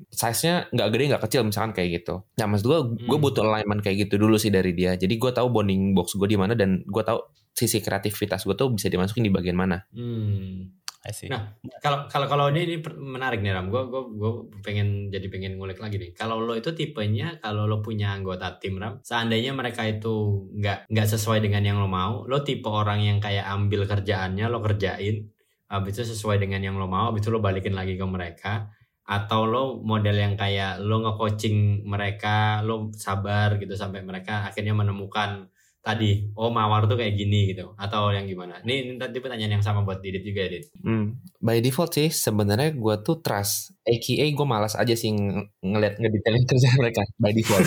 size-nya 0.09 0.65
nggak 0.67 0.87
gede 0.89 1.03
nggak 1.09 1.23
kecil 1.23 1.41
misalkan 1.43 1.71
kayak 1.71 2.01
gitu 2.01 2.25
nah 2.33 2.47
maksud 2.47 2.65
gue 2.65 2.79
gue 3.01 3.11
Hmm. 3.11 3.21
butuh 3.21 3.43
alignment 3.51 3.83
kayak 3.83 4.07
gitu 4.07 4.15
dulu 4.15 4.39
sih 4.39 4.49
dari 4.49 4.71
dia 4.71 4.95
jadi 4.95 5.11
gue 5.11 5.31
tahu 5.35 5.51
bonding 5.51 5.91
box 5.91 6.15
gue 6.15 6.31
di 6.31 6.39
mana 6.39 6.55
dan 6.55 6.81
gue 6.87 7.03
tahu 7.03 7.19
sisi 7.51 7.83
kreativitas 7.83 8.47
gue 8.47 8.55
tuh 8.55 8.71
bisa 8.71 8.87
dimasukin 8.87 9.27
di 9.27 9.33
bagian 9.33 9.59
mana 9.59 9.83
Hmm. 9.91 10.81
I 11.01 11.09
see. 11.17 11.33
Nah, 11.33 11.57
kalau 11.81 12.05
kalau 12.05 12.29
kalau 12.29 12.45
ini, 12.53 12.61
ini 12.69 12.77
menarik 12.93 13.41
nih 13.41 13.57
Ram, 13.57 13.73
gue 13.73 13.89
gue 13.89 14.21
gue 14.21 14.31
pengen 14.61 15.09
jadi 15.09 15.33
pengen 15.33 15.57
ngulik 15.57 15.81
lagi 15.81 15.97
nih. 15.97 16.13
Kalau 16.13 16.37
lo 16.37 16.53
itu 16.53 16.77
tipenya, 16.77 17.41
kalau 17.41 17.65
lo 17.65 17.81
punya 17.81 18.13
anggota 18.13 18.61
tim 18.61 18.77
Ram, 18.77 19.01
seandainya 19.01 19.49
mereka 19.57 19.81
itu 19.81 20.45
nggak 20.53 20.93
nggak 20.93 21.07
sesuai 21.09 21.41
dengan 21.41 21.65
yang 21.65 21.81
lo 21.81 21.89
mau, 21.89 22.29
lo 22.29 22.45
tipe 22.45 22.69
orang 22.69 23.01
yang 23.01 23.17
kayak 23.17 23.49
ambil 23.49 23.89
kerjaannya 23.89 24.45
lo 24.45 24.61
kerjain, 24.61 25.25
habis 25.73 25.91
itu 25.97 26.05
sesuai 26.13 26.37
dengan 26.37 26.61
yang 26.61 26.77
lo 26.77 26.85
mau, 26.85 27.09
habis 27.09 27.25
itu 27.25 27.33
lo 27.33 27.41
balikin 27.41 27.73
lagi 27.73 27.97
ke 27.97 28.05
mereka, 28.05 28.69
atau 29.11 29.43
lo 29.43 29.63
model 29.83 30.15
yang 30.15 30.39
kayak 30.39 30.79
lo 30.79 31.03
nge-coaching 31.03 31.83
mereka, 31.83 32.63
lo 32.63 32.87
sabar 32.95 33.59
gitu 33.59 33.75
sampai 33.75 33.99
mereka 33.99 34.47
akhirnya 34.47 34.71
menemukan 34.71 35.51
tadi, 35.81 36.29
oh 36.37 36.53
mawar 36.53 36.85
tuh 36.85 36.93
kayak 36.93 37.17
gini 37.17 37.51
gitu, 37.51 37.73
atau 37.73 38.13
yang 38.13 38.23
gimana? 38.23 38.61
Ini, 38.61 38.75
ini 38.85 38.93
tadi 38.95 39.17
pertanyaan 39.17 39.57
yang 39.57 39.65
sama 39.65 39.81
buat 39.81 39.97
Didit 39.97 40.21
juga, 40.21 40.45
Didit. 40.45 40.69
Hmm, 40.77 41.17
by 41.41 41.57
default 41.57 41.91
sih 41.91 42.07
sebenarnya 42.07 42.71
gue 42.71 42.95
tuh 43.01 43.17
trust 43.17 43.73
aka 43.81 43.97
gue 44.29 44.45
malas 44.45 44.77
aja 44.77 44.93
sih 44.93 45.09
ng- 45.09 45.49
ngeliat 45.59 45.97
ngedetailin 45.97 46.45
kerjaan 46.53 46.77
mereka 46.77 47.01
by 47.17 47.33
default 47.33 47.65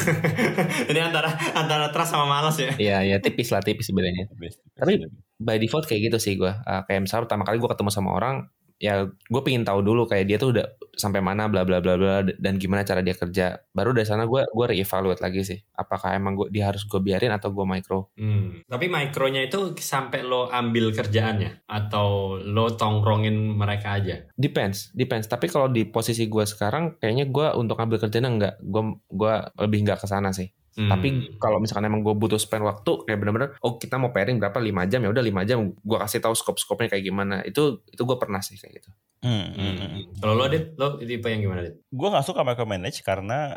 ini 0.94 1.00
antara 1.02 1.26
antara 1.52 1.90
trust 1.90 2.14
sama 2.14 2.30
malas 2.30 2.54
ya. 2.54 2.70
Iya 2.78 2.98
ya 3.04 3.16
tipis 3.18 3.50
lah 3.50 3.58
tipis 3.60 3.90
sebenarnya 3.90 4.30
Tapi- 4.78 5.10
by 5.34 5.58
default 5.58 5.84
kayak 5.84 6.08
gitu 6.08 6.18
sih 6.22 6.38
gue 6.38 6.54
kayak 6.86 7.02
misalnya 7.02 7.26
pertama 7.26 7.42
kali 7.42 7.58
gue 7.58 7.66
ketemu 7.66 7.90
sama 7.90 8.14
orang 8.14 8.46
ya 8.84 9.08
gue 9.08 9.40
pingin 9.40 9.64
tahu 9.64 9.80
dulu 9.80 10.04
kayak 10.04 10.28
dia 10.28 10.36
tuh 10.36 10.52
udah 10.52 10.66
sampai 10.92 11.24
mana 11.24 11.48
bla 11.48 11.64
bla 11.64 11.80
bla 11.80 11.96
bla 11.96 12.20
dan 12.36 12.60
gimana 12.60 12.84
cara 12.84 13.00
dia 13.00 13.16
kerja. 13.16 13.56
Baru 13.72 13.96
dari 13.96 14.04
sana 14.04 14.28
gue 14.28 14.44
gue 14.44 14.66
reevaluate 14.76 15.24
lagi 15.24 15.40
sih 15.40 15.58
apakah 15.72 16.12
emang 16.12 16.36
gue 16.36 16.52
dia 16.52 16.68
harus 16.68 16.84
gue 16.84 17.00
biarin 17.00 17.32
atau 17.32 17.48
gue 17.56 17.64
micro. 17.64 18.12
Hmm. 18.20 18.60
Tapi 18.68 18.92
mikronya 18.92 19.48
itu 19.48 19.72
sampai 19.80 20.20
lo 20.20 20.52
ambil 20.52 20.92
kerjaannya 20.92 21.64
atau 21.64 22.36
lo 22.44 22.76
tongkrongin 22.76 23.56
mereka 23.56 23.96
aja. 23.96 24.28
depends 24.36 24.92
depends. 24.92 25.24
Tapi 25.24 25.48
kalau 25.48 25.72
di 25.72 25.88
posisi 25.88 26.28
gue 26.28 26.44
sekarang 26.44 27.00
kayaknya 27.00 27.32
gue 27.32 27.46
untuk 27.56 27.80
ambil 27.80 27.96
kerjaan 27.96 28.28
enggak. 28.28 28.60
Gue 28.60 29.00
gue 29.08 29.34
lebih 29.64 29.88
nggak 29.88 30.04
ke 30.04 30.06
sana 30.06 30.28
sih 30.36 30.52
Hmm. 30.74 30.90
Tapi 30.90 31.38
kalau 31.38 31.62
misalkan 31.62 31.86
emang 31.86 32.02
gue 32.02 32.14
butuh 32.18 32.38
spend 32.38 32.66
waktu 32.66 33.06
kayak 33.06 33.18
bener-bener 33.22 33.54
oh 33.62 33.78
kita 33.78 33.94
mau 33.94 34.10
pairing 34.10 34.42
berapa 34.42 34.58
5 34.58 34.90
jam 34.90 35.00
ya 35.06 35.10
udah 35.14 35.22
5 35.22 35.48
jam 35.48 35.58
gue 35.70 35.98
kasih 36.02 36.18
tahu 36.18 36.34
scope-scope-nya 36.34 36.90
kayak 36.90 37.04
gimana. 37.06 37.36
Itu 37.46 37.86
itu 37.86 38.02
gue 38.02 38.16
pernah 38.18 38.42
sih 38.42 38.58
kayak 38.58 38.82
gitu. 38.82 38.90
Hmm, 39.24 39.56
hmm, 39.56 39.56
Hmm. 39.56 39.76
hmm. 39.80 40.02
Kalau 40.20 40.34
lo 40.36 40.44
dit, 40.46 40.76
lo 40.76 41.00
tipe 41.00 41.24
yang 41.26 41.40
gimana 41.40 41.64
dit? 41.64 41.80
gue 41.80 42.08
nggak 42.10 42.26
suka 42.26 42.44
micromanage 42.44 43.00
karena 43.00 43.56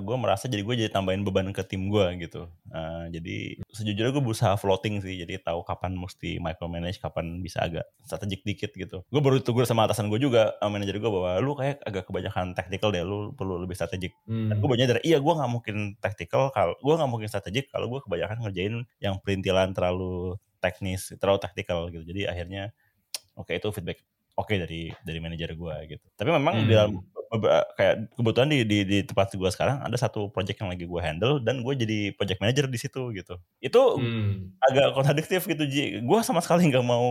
gue 0.00 0.16
merasa 0.18 0.50
jadi 0.50 0.64
gue 0.64 0.74
jadi 0.74 0.90
tambahin 0.90 1.22
beban 1.22 1.54
ke 1.54 1.62
tim 1.62 1.86
gue 1.86 2.02
gitu 2.18 2.50
Eh, 2.74 3.06
jadi 3.14 3.36
sejujurnya 3.70 4.10
gue 4.10 4.18
berusaha 4.18 4.58
floating 4.58 4.98
sih 4.98 5.14
jadi 5.14 5.38
tahu 5.38 5.62
kapan 5.62 5.94
mesti 5.94 6.42
micromanage 6.42 6.98
kapan 6.98 7.38
bisa 7.38 7.62
agak 7.62 7.86
strategik 8.02 8.42
dikit 8.42 8.74
gitu 8.74 9.06
gue 9.06 9.20
baru 9.22 9.38
tegur 9.38 9.62
sama 9.62 9.86
atasan 9.86 10.10
gue 10.10 10.18
juga 10.18 10.58
sama 10.58 10.82
manajer 10.82 10.98
gue 10.98 11.06
bahwa 11.06 11.38
lu 11.38 11.54
kayak 11.54 11.78
agak 11.86 12.10
kebanyakan 12.10 12.50
tactical 12.50 12.90
deh 12.90 13.06
lu 13.06 13.30
perlu 13.30 13.62
lebih 13.62 13.78
strategik 13.78 14.10
Hmm. 14.26 14.50
dan 14.50 14.58
gue 14.58 14.66
banyak 14.66 14.86
dari 14.90 15.00
iya 15.06 15.22
gue 15.22 15.32
nggak 15.32 15.50
mungkin 15.52 15.76
tactical 16.02 16.50
kalau 16.50 16.74
gue 16.74 16.94
nggak 16.98 17.10
mungkin 17.14 17.28
strategik 17.30 17.70
kalau 17.70 17.86
gue 17.86 18.00
kebanyakan 18.02 18.42
ngerjain 18.42 18.74
yang 18.98 19.22
perintilan 19.22 19.70
terlalu 19.70 20.34
teknis 20.58 21.14
terlalu 21.22 21.38
tactical 21.38 21.86
gitu 21.94 22.02
jadi 22.02 22.32
akhirnya 22.34 22.74
oke 23.36 23.54
itu 23.54 23.68
feedback 23.70 24.02
oke 24.34 24.54
dari 24.54 24.90
dari 25.00 25.18
manajer 25.18 25.54
gue 25.54 25.74
gitu 25.88 26.06
tapi 26.14 26.30
memang 26.30 26.54
Hmm. 26.58 26.66
di 26.66 26.74
dalam 26.74 26.92
kayak 27.74 28.14
kebetulan 28.14 28.46
di 28.46 28.58
di, 28.62 28.78
di 28.86 28.98
tempat 29.02 29.34
gue 29.34 29.50
sekarang 29.50 29.82
ada 29.82 29.96
satu 29.96 30.30
project 30.30 30.54
yang 30.56 30.70
lagi 30.70 30.86
gue 30.86 31.00
handle 31.02 31.42
dan 31.42 31.60
gue 31.60 31.74
jadi 31.74 31.98
project 32.14 32.38
manager 32.38 32.66
di 32.66 32.78
situ 32.78 33.10
gitu 33.10 33.34
itu 33.58 33.82
Hmm. 33.98 34.54
agak 34.62 34.94
kontradiktif 34.94 35.42
gitu 35.44 35.66
Ji 35.66 35.98
gue 35.98 36.18
sama 36.22 36.38
sekali 36.38 36.70
nggak 36.70 36.82
mau 36.82 37.10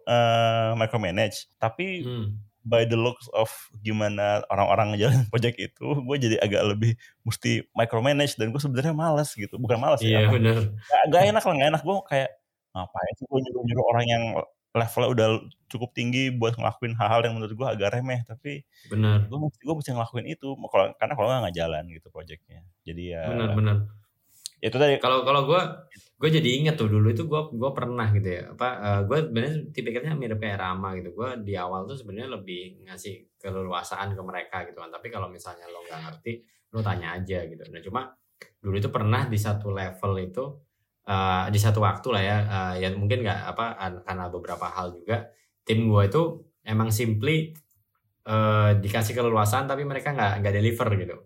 eh, 0.00 0.70
micromanage 0.76 1.48
tapi 1.56 2.00
Hmm. 2.00 2.40
by 2.60 2.84
the 2.84 2.96
looks 2.96 3.24
of 3.32 3.48
gimana 3.80 4.44
orang-orang 4.48 4.92
ngejalanin 4.92 5.28
project 5.32 5.56
itu 5.56 5.86
gue 5.96 6.16
jadi 6.16 6.36
agak 6.40 6.62
lebih 6.66 6.92
mesti 7.20 7.64
micromanage 7.72 8.36
dan 8.36 8.48
gue 8.48 8.60
sebenarnya 8.60 8.92
malas 8.92 9.32
gitu 9.32 9.56
bukan 9.56 9.76
malas 9.76 10.00
ya 10.00 10.24
Iya 10.24 10.28
benar. 10.28 10.56
gak, 10.72 11.02
gak 11.08 11.22
enak 11.36 11.44
lah 11.44 11.54
gak 11.56 11.70
enak 11.72 11.82
gue 11.84 11.96
kayak 12.08 12.30
ngapain 12.70 13.12
sih 13.18 13.26
gue 13.26 13.38
nyuruh-nyuruh 13.44 13.84
orang 13.90 14.06
yang 14.06 14.24
levelnya 14.70 15.10
udah 15.10 15.28
cukup 15.66 15.90
tinggi 15.90 16.30
buat 16.30 16.54
ngelakuin 16.54 16.94
hal-hal 16.94 17.26
yang 17.26 17.34
menurut 17.38 17.54
gue 17.58 17.66
agak 17.66 17.90
remeh 17.98 18.22
tapi 18.22 18.62
Benar. 18.86 19.26
gue 19.26 19.38
mesti 19.38 19.58
gue 19.62 19.74
mesti 19.74 19.90
ngelakuin 19.94 20.26
itu. 20.30 20.48
Kalau 20.54 20.94
karena 20.94 21.12
kalau 21.18 21.26
nggak 21.30 21.56
jalan 21.58 21.84
gitu 21.90 22.08
projectnya. 22.14 22.62
Jadi 22.86 23.02
ya 23.14 23.26
Benar 23.30 23.50
benar. 23.58 23.76
itu 24.60 24.76
tadi. 24.76 24.94
Kalau 25.02 25.26
kalau 25.26 25.48
gue 25.48 25.62
gue 26.20 26.28
jadi 26.36 26.48
inget 26.60 26.76
tuh 26.76 26.86
dulu 26.86 27.10
itu 27.10 27.24
gue 27.26 27.42
gue 27.50 27.70
pernah 27.74 28.06
gitu 28.14 28.28
ya. 28.30 28.42
Apa 28.54 28.68
eh, 28.78 29.00
gue 29.08 29.18
sebenarnya 29.26 29.54
tipikalnya 29.74 30.12
mirip 30.14 30.38
kayak 30.38 30.58
Rama 30.62 30.94
gitu. 31.00 31.10
Gue 31.18 31.30
di 31.42 31.54
awal 31.58 31.88
tuh 31.90 31.96
sebenarnya 31.98 32.28
lebih 32.38 32.86
ngasih 32.86 33.40
keleluasaan 33.42 34.14
ke 34.14 34.22
mereka 34.22 34.56
gitu 34.70 34.78
kan. 34.78 34.90
Tapi 34.94 35.08
kalau 35.10 35.26
misalnya 35.26 35.66
lo 35.66 35.82
nggak 35.82 36.00
ngerti 36.06 36.32
lo 36.70 36.78
tanya 36.84 37.18
aja 37.18 37.42
gitu. 37.48 37.62
Nah 37.72 37.80
cuma 37.82 38.02
dulu 38.60 38.76
itu 38.78 38.88
pernah 38.92 39.26
di 39.26 39.38
satu 39.40 39.72
level 39.72 40.12
itu 40.20 40.44
eh, 41.08 41.44
di 41.52 41.58
satu 41.60 41.80
waktu 41.84 42.08
lah 42.12 42.22
ya 42.22 42.36
eh, 42.44 42.74
ya 42.84 42.88
mungkin 42.96 43.24
nggak 43.24 43.40
apa 43.56 43.64
karena 44.04 44.24
beberapa 44.32 44.66
hal 44.68 44.92
juga. 44.96 45.28
Tim 45.64 45.86
gue 45.86 46.02
itu 46.08 46.22
emang 46.66 46.88
simply 46.92 47.52
eh, 48.26 48.70
dikasih 48.80 49.14
keleluasan 49.16 49.68
tapi 49.70 49.82
mereka 49.88 50.12
nggak 50.16 50.32
nggak 50.44 50.54
deliver 50.54 50.88
gitu. 50.96 51.16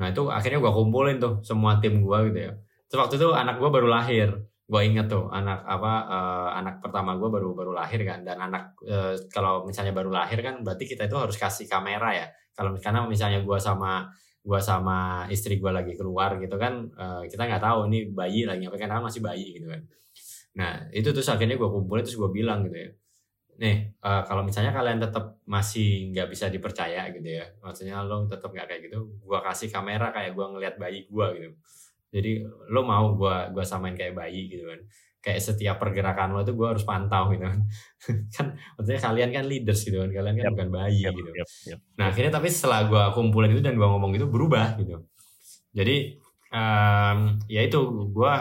Nah 0.00 0.12
itu 0.12 0.22
akhirnya 0.28 0.60
gue 0.60 0.72
kumpulin 0.72 1.16
tuh 1.22 1.40
semua 1.44 1.78
tim 1.80 2.00
gue 2.04 2.18
gitu 2.32 2.38
ya. 2.50 2.52
Terus 2.86 3.00
waktu 3.02 3.14
itu 3.18 3.28
anak 3.34 3.56
gue 3.58 3.70
baru 3.72 3.88
lahir 3.90 4.30
gue 4.66 4.80
inget 4.82 5.06
tuh 5.06 5.30
anak 5.30 5.62
apa 5.62 5.92
eh, 6.10 6.48
anak 6.62 6.74
pertama 6.82 7.14
gue 7.14 7.28
baru 7.30 7.54
baru 7.54 7.72
lahir 7.74 8.00
kan. 8.02 8.26
Dan 8.26 8.38
anak 8.38 8.76
eh, 8.86 9.14
kalau 9.30 9.64
misalnya 9.68 9.94
baru 9.94 10.10
lahir 10.10 10.38
kan 10.42 10.62
berarti 10.66 10.84
kita 10.90 11.06
itu 11.06 11.16
harus 11.18 11.36
kasih 11.38 11.66
kamera 11.70 12.10
ya. 12.14 12.26
Kalau 12.56 12.74
karena 12.80 13.06
misalnya 13.06 13.40
gue 13.44 13.58
sama 13.60 14.10
gua 14.46 14.62
sama 14.62 15.26
istri 15.34 15.58
gua 15.58 15.74
lagi 15.74 15.98
keluar 15.98 16.38
gitu 16.38 16.54
kan 16.54 16.86
eh, 16.94 17.22
kita 17.26 17.42
nggak 17.50 17.62
tahu 17.66 17.90
ini 17.90 18.14
bayi 18.14 18.46
lagi 18.46 18.62
apa 18.70 18.78
karena 18.78 19.02
kan 19.02 19.04
masih 19.10 19.18
bayi 19.18 19.58
gitu 19.58 19.66
kan. 19.66 19.82
Nah 20.54 20.72
itu 20.94 21.08
terus 21.10 21.26
akhirnya 21.26 21.58
gua 21.58 21.66
kumpulin 21.74 22.06
terus 22.06 22.14
gua 22.14 22.30
bilang 22.30 22.62
gitu 22.62 22.78
ya 22.78 22.90
nih 23.56 23.76
eh, 23.88 24.22
kalau 24.28 24.44
misalnya 24.44 24.72
kalian 24.76 25.00
tetap 25.00 25.40
masih 25.48 26.12
nggak 26.12 26.28
bisa 26.28 26.52
dipercaya 26.52 27.08
gitu 27.08 27.24
ya 27.40 27.44
maksudnya 27.64 28.04
lo 28.04 28.28
tetap 28.28 28.52
nggak 28.52 28.68
kayak 28.68 28.82
gitu 28.88 29.08
gua 29.24 29.40
kasih 29.40 29.72
kamera 29.72 30.12
kayak 30.12 30.36
gua 30.36 30.52
ngeliat 30.52 30.76
bayi 30.76 31.08
gua 31.08 31.32
gitu 31.32 31.56
jadi 32.14 32.46
lo 32.70 32.82
mau 32.86 33.14
gua 33.18 33.50
gua 33.54 33.64
samain 33.66 33.94
kayak 33.98 34.14
bayi 34.14 34.46
gitu 34.50 34.64
kan 34.66 34.80
kayak 35.24 35.40
setiap 35.42 35.76
pergerakan 35.82 36.38
lo 36.38 36.40
itu 36.46 36.54
gua 36.54 36.74
harus 36.74 36.86
pantau 36.86 37.30
gitu 37.34 37.44
kan 37.44 37.60
kan 38.36 38.46
maksudnya 38.78 39.00
kalian 39.02 39.30
kan 39.34 39.44
leaders 39.46 39.80
gitu 39.82 39.98
kan 40.02 40.10
kalian 40.14 40.34
kan 40.38 40.44
Yap. 40.46 40.52
bukan 40.54 40.70
bayi 40.70 41.00
Yap, 41.02 41.14
gitu 41.18 41.30
yap, 41.34 41.48
yap. 41.70 41.78
Nah 41.98 42.04
akhirnya 42.12 42.32
tapi 42.38 42.48
setelah 42.52 42.80
gue 42.86 43.02
kumpulin 43.16 43.50
itu 43.54 43.62
dan 43.64 43.74
gue 43.74 43.88
ngomong 43.88 44.12
itu 44.14 44.26
berubah 44.28 44.76
gitu. 44.78 45.02
Jadi 45.74 45.96
em, 46.52 47.18
ya 47.50 47.60
itu 47.66 47.80
gue 48.12 48.32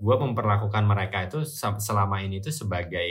gue 0.00 0.16
memperlakukan 0.24 0.84
mereka 0.86 1.18
itu 1.28 1.44
se- 1.46 1.80
selama 1.82 2.20
ini 2.24 2.40
itu 2.42 2.50
sebagai 2.54 3.08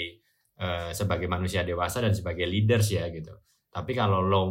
eh, 0.57 0.89
sebagai 0.95 1.27
manusia 1.29 1.61
dewasa 1.65 2.01
dan 2.03 2.13
sebagai 2.15 2.45
leaders 2.49 2.89
ya 2.93 3.07
gitu. 3.13 3.33
Tapi 3.73 3.91
kalau 3.97 4.21
lo 4.21 4.41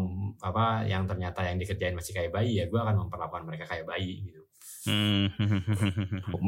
apa 0.42 0.82
yang 0.86 1.06
ternyata 1.06 1.46
yang 1.46 1.56
dikerjain 1.60 1.94
masih 1.94 2.12
kayak 2.16 2.32
bayi 2.34 2.58
ya 2.62 2.66
gue 2.66 2.78
akan 2.80 3.06
memperlakukan 3.06 3.42
mereka 3.46 3.64
kayak 3.70 3.86
bayi 3.86 4.22
gitu. 4.26 4.41
Hmm. 4.86 5.30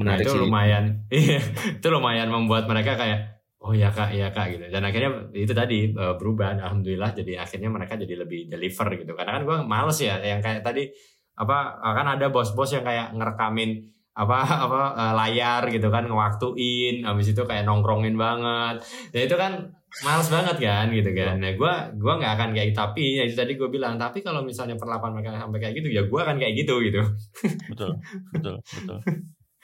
Nah 0.04 0.18
Menarik 0.18 0.26
itu 0.26 0.34
sih. 0.34 0.40
lumayan, 0.42 0.84
iya 1.14 1.38
itu 1.78 1.88
lumayan 1.90 2.28
membuat 2.28 2.66
mereka 2.66 2.98
kayak 2.98 3.46
oh 3.64 3.72
ya 3.72 3.88
kak, 3.94 4.12
ya 4.12 4.28
kak 4.34 4.58
gitu. 4.58 4.64
Dan 4.68 4.82
akhirnya 4.84 5.32
itu 5.32 5.52
tadi 5.54 5.94
eh, 5.94 6.14
berubah, 6.18 6.58
alhamdulillah. 6.58 7.14
Jadi 7.14 7.38
akhirnya 7.38 7.70
mereka 7.70 7.94
jadi 7.96 8.14
lebih 8.26 8.50
deliver 8.50 8.86
gitu. 8.98 9.12
Karena 9.16 9.40
kan 9.40 9.42
gue 9.46 9.58
males 9.64 9.98
ya, 10.02 10.18
yang 10.20 10.42
kayak 10.42 10.60
tadi 10.66 10.90
apa 11.34 11.82
kan 11.82 12.06
ada 12.14 12.30
bos-bos 12.30 12.70
yang 12.70 12.86
kayak 12.86 13.10
ngerekamin 13.14 13.93
apa 14.14 14.38
apa 14.64 14.80
eh, 14.94 15.12
layar 15.18 15.62
gitu 15.74 15.90
kan 15.90 16.06
ngewaktuin 16.06 17.02
habis 17.02 17.34
itu 17.34 17.42
kayak 17.42 17.66
nongkrongin 17.66 18.14
banget. 18.14 18.80
Ya 19.10 19.26
itu 19.26 19.34
kan 19.34 19.74
males 20.02 20.28
banget 20.30 20.56
kan 20.58 20.86
gitu 20.90 21.10
kan. 21.14 21.38
Nah 21.38 21.52
gue 21.54 21.72
gua 21.98 22.12
nggak 22.18 22.32
akan 22.38 22.48
kayak 22.54 22.74
tapi 22.74 23.18
ya 23.18 23.22
itu 23.26 23.34
tadi 23.38 23.54
gue 23.58 23.68
bilang 23.70 23.94
tapi 23.98 24.22
kalau 24.22 24.42
misalnya 24.42 24.74
perlakuan 24.78 25.14
mereka 25.14 25.38
sampai 25.38 25.58
kayak 25.62 25.74
gitu 25.82 25.88
ya 25.90 26.02
gue 26.06 26.20
akan 26.22 26.36
kayak 26.38 26.54
gitu 26.58 26.74
gitu. 26.82 27.02
Betul 27.70 27.98
betul 28.30 28.54
betul. 28.62 28.98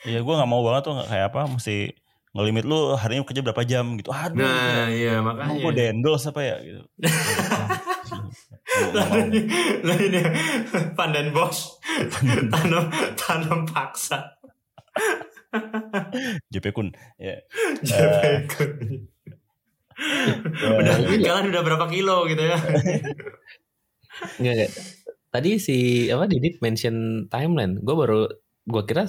Iya 0.07 0.19
gue 0.23 0.33
nggak 0.35 0.49
mau 0.51 0.61
banget 0.67 0.81
tuh 0.87 0.93
nggak 0.99 1.09
kayak 1.11 1.25
apa 1.31 1.41
mesti 1.47 1.77
ngelimit 2.31 2.63
lu 2.63 2.95
harinya 2.95 3.27
kerja 3.27 3.41
berapa 3.43 3.63
jam 3.67 3.85
gitu. 3.99 4.11
Aduh 4.11 4.39
nah 4.39 4.87
iya 4.87 5.19
emang 5.19 5.35
makanya 5.35 5.63
gue 5.63 5.73
dendol 5.75 6.15
apa 6.15 6.41
ya 6.43 6.55
gitu. 6.63 6.81
Lah 9.83 9.97
ini 9.99 10.21
pandan 10.95 11.35
bos. 11.35 11.75
Tanam 12.47 12.87
tanam 13.19 13.67
paksa. 13.67 14.40
JP 16.53 16.65
Kun 16.71 16.95
ya 17.19 17.43
Jepekun. 17.83 18.71
udah 20.81 20.95
Ya, 20.97 21.17
jalan 21.21 21.53
udah 21.53 21.61
berapa 21.61 21.85
kilo 21.91 22.25
gitu 22.25 22.41
ya. 22.41 22.57
Enggak, 24.39 24.53
enggak. 24.57 24.71
Tadi 25.31 25.51
si 25.61 25.77
apa 26.11 26.27
Didit 26.27 26.59
mention 26.59 27.27
timeline. 27.31 27.79
Gue 27.79 27.95
baru 27.95 28.27
gue 28.67 28.83
kira 28.83 29.07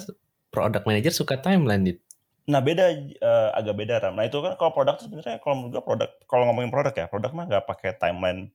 product 0.53 0.85
manager 0.87 1.13
suka 1.13 1.41
timeline 1.41 1.83
dit. 1.83 1.99
Nah 2.47 2.59
beda 2.59 2.85
eh, 2.93 3.49
agak 3.55 3.75
beda 3.75 4.03
Ram. 4.03 4.15
Nah 4.15 4.27
itu 4.27 4.39
kan 4.39 4.55
kalau 4.55 4.71
produk 4.71 4.95
tuh 4.99 5.07
sebenarnya 5.09 5.39
kalau 5.43 5.55
menurut 5.59 5.71
gue 5.79 5.83
produk 5.83 6.09
kalau 6.27 6.43
ngomongin 6.51 6.71
produk 6.71 6.93
ya 6.93 7.05
produk 7.11 7.31
mah 7.35 7.45
nggak 7.49 7.65
pakai 7.67 7.91
timeline 7.99 8.51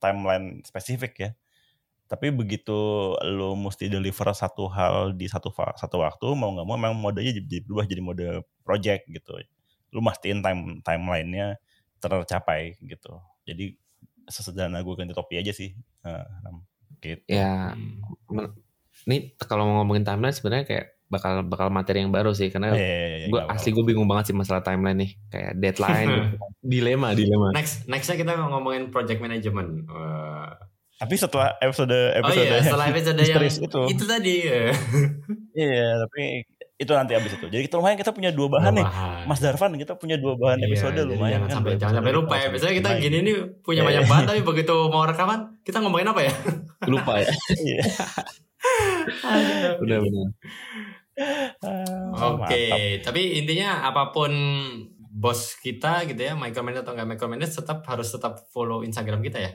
timeline 0.00 0.64
spesifik 0.64 1.12
ya. 1.18 1.30
Tapi 2.10 2.34
begitu 2.34 2.74
lo 3.14 3.54
mesti 3.54 3.86
deliver 3.86 4.34
satu 4.34 4.66
hal 4.66 5.14
di 5.14 5.30
satu 5.30 5.54
satu 5.54 5.96
waktu 6.02 6.26
mau 6.34 6.50
nggak 6.50 6.66
mau 6.66 6.74
memang 6.74 6.98
modenya 6.98 7.38
jadi 7.38 7.62
berubah 7.62 7.86
jadi 7.86 8.02
mode 8.02 8.26
project 8.66 9.06
gitu. 9.06 9.38
Lu 9.94 10.02
mastiin 10.02 10.42
time 10.42 10.82
timelinenya 10.82 11.54
tercapai 12.02 12.74
gitu. 12.82 13.14
Jadi 13.46 13.78
sesederhana 14.26 14.82
gue 14.82 14.94
ganti 14.98 15.14
topi 15.14 15.38
aja 15.38 15.54
sih. 15.54 15.70
Ram. 16.02 16.66
gitu. 16.98 17.22
Ya, 17.30 17.78
men- 18.26 18.58
ini 19.08 19.32
kalau 19.38 19.64
mau 19.64 19.80
ngomongin 19.80 20.04
timeline 20.04 20.34
sebenarnya 20.34 20.66
kayak 20.66 20.86
bakal 21.10 21.42
bakal 21.42 21.72
materi 21.74 22.04
yang 22.06 22.14
baru 22.14 22.30
sih 22.36 22.52
karena 22.54 22.70
Eh, 22.70 22.78
iya, 22.78 22.86
iya, 22.86 23.16
iya, 23.24 23.26
gue 23.32 23.40
asli 23.50 23.74
gue 23.74 23.82
bingung 23.82 24.06
banget 24.06 24.30
sih 24.30 24.36
masalah 24.36 24.62
timeline 24.62 24.98
nih 25.00 25.10
kayak 25.26 25.52
deadline 25.58 26.10
dilema 26.62 27.16
dilema 27.16 27.50
Next 27.50 27.90
nextnya 27.90 28.14
kita 28.20 28.38
mau 28.38 28.58
ngomongin 28.58 28.94
project 28.94 29.18
management. 29.18 29.90
Wah. 29.90 30.69
Tapi 31.00 31.14
setelah 31.16 31.56
episode 31.58 31.88
Oh 31.90 32.18
episode 32.20 32.44
iya 32.44 32.60
setelah 32.60 32.86
episode 32.88 33.16
yang 33.18 33.40
itu. 33.40 33.80
itu 33.88 34.04
tadi. 34.04 34.34
ya. 34.42 34.68
Iya, 35.60 35.88
tapi 35.98 36.44
itu 36.76 36.92
nanti 36.92 37.12
abis 37.12 37.32
itu. 37.34 37.46
Jadi 37.46 37.62
kita 37.62 37.76
lumayan 37.76 37.96
kita 37.96 38.12
punya 38.12 38.30
dua 38.30 38.48
bahan 38.50 38.72
nih. 38.72 38.84
Bahan. 38.84 39.24
Mas 39.24 39.40
Darvan 39.40 39.74
kita 39.74 39.96
punya 39.96 40.16
dua 40.16 40.36
bahan 40.36 40.60
Iya, 40.60 40.66
episode 40.70 41.00
lumayan 41.02 41.32
jangan 41.34 41.40
kan. 41.42 41.56
sampai 41.56 41.72
jangan 41.74 41.94
sampai 41.98 42.12
lupa 42.12 42.34
ya. 42.34 42.40
kita 42.40 42.52
Biasanya 42.52 42.74
kita 42.76 42.90
gini 42.98 43.16
nih 43.22 43.34
punya 43.60 43.80
Iya. 43.80 43.88
banyak 43.88 44.04
bahan 44.06 44.24
tapi 44.26 44.40
begitu 44.42 44.74
mau 44.86 45.02
rekaman 45.02 45.40
kita 45.60 45.76
ngomongin 45.80 46.08
apa 46.08 46.20
ya? 46.22 46.32
lupa 46.92 47.12
ya 47.16 47.28
Iya. 47.58 47.82
udah 49.78 49.98
benar 49.98 50.28
Ah, 51.60 52.32
Oke, 52.32 52.64
tapi 53.00 53.36
intinya 53.36 53.84
apa 53.84 54.08
pun 54.08 54.32
bos 54.96 55.52
kita 55.54 56.08
gitu 56.08 56.16
ya, 56.16 56.32
micromanage 56.32 56.80
atau 56.80 56.92
nggak 56.94 57.08
micromanage 57.10 57.52
tetap 57.52 57.84
harus 57.84 58.08
tetap 58.08 58.40
follow 58.48 58.80
Instagram 58.80 59.20
kita 59.20 59.36
ya. 59.36 59.52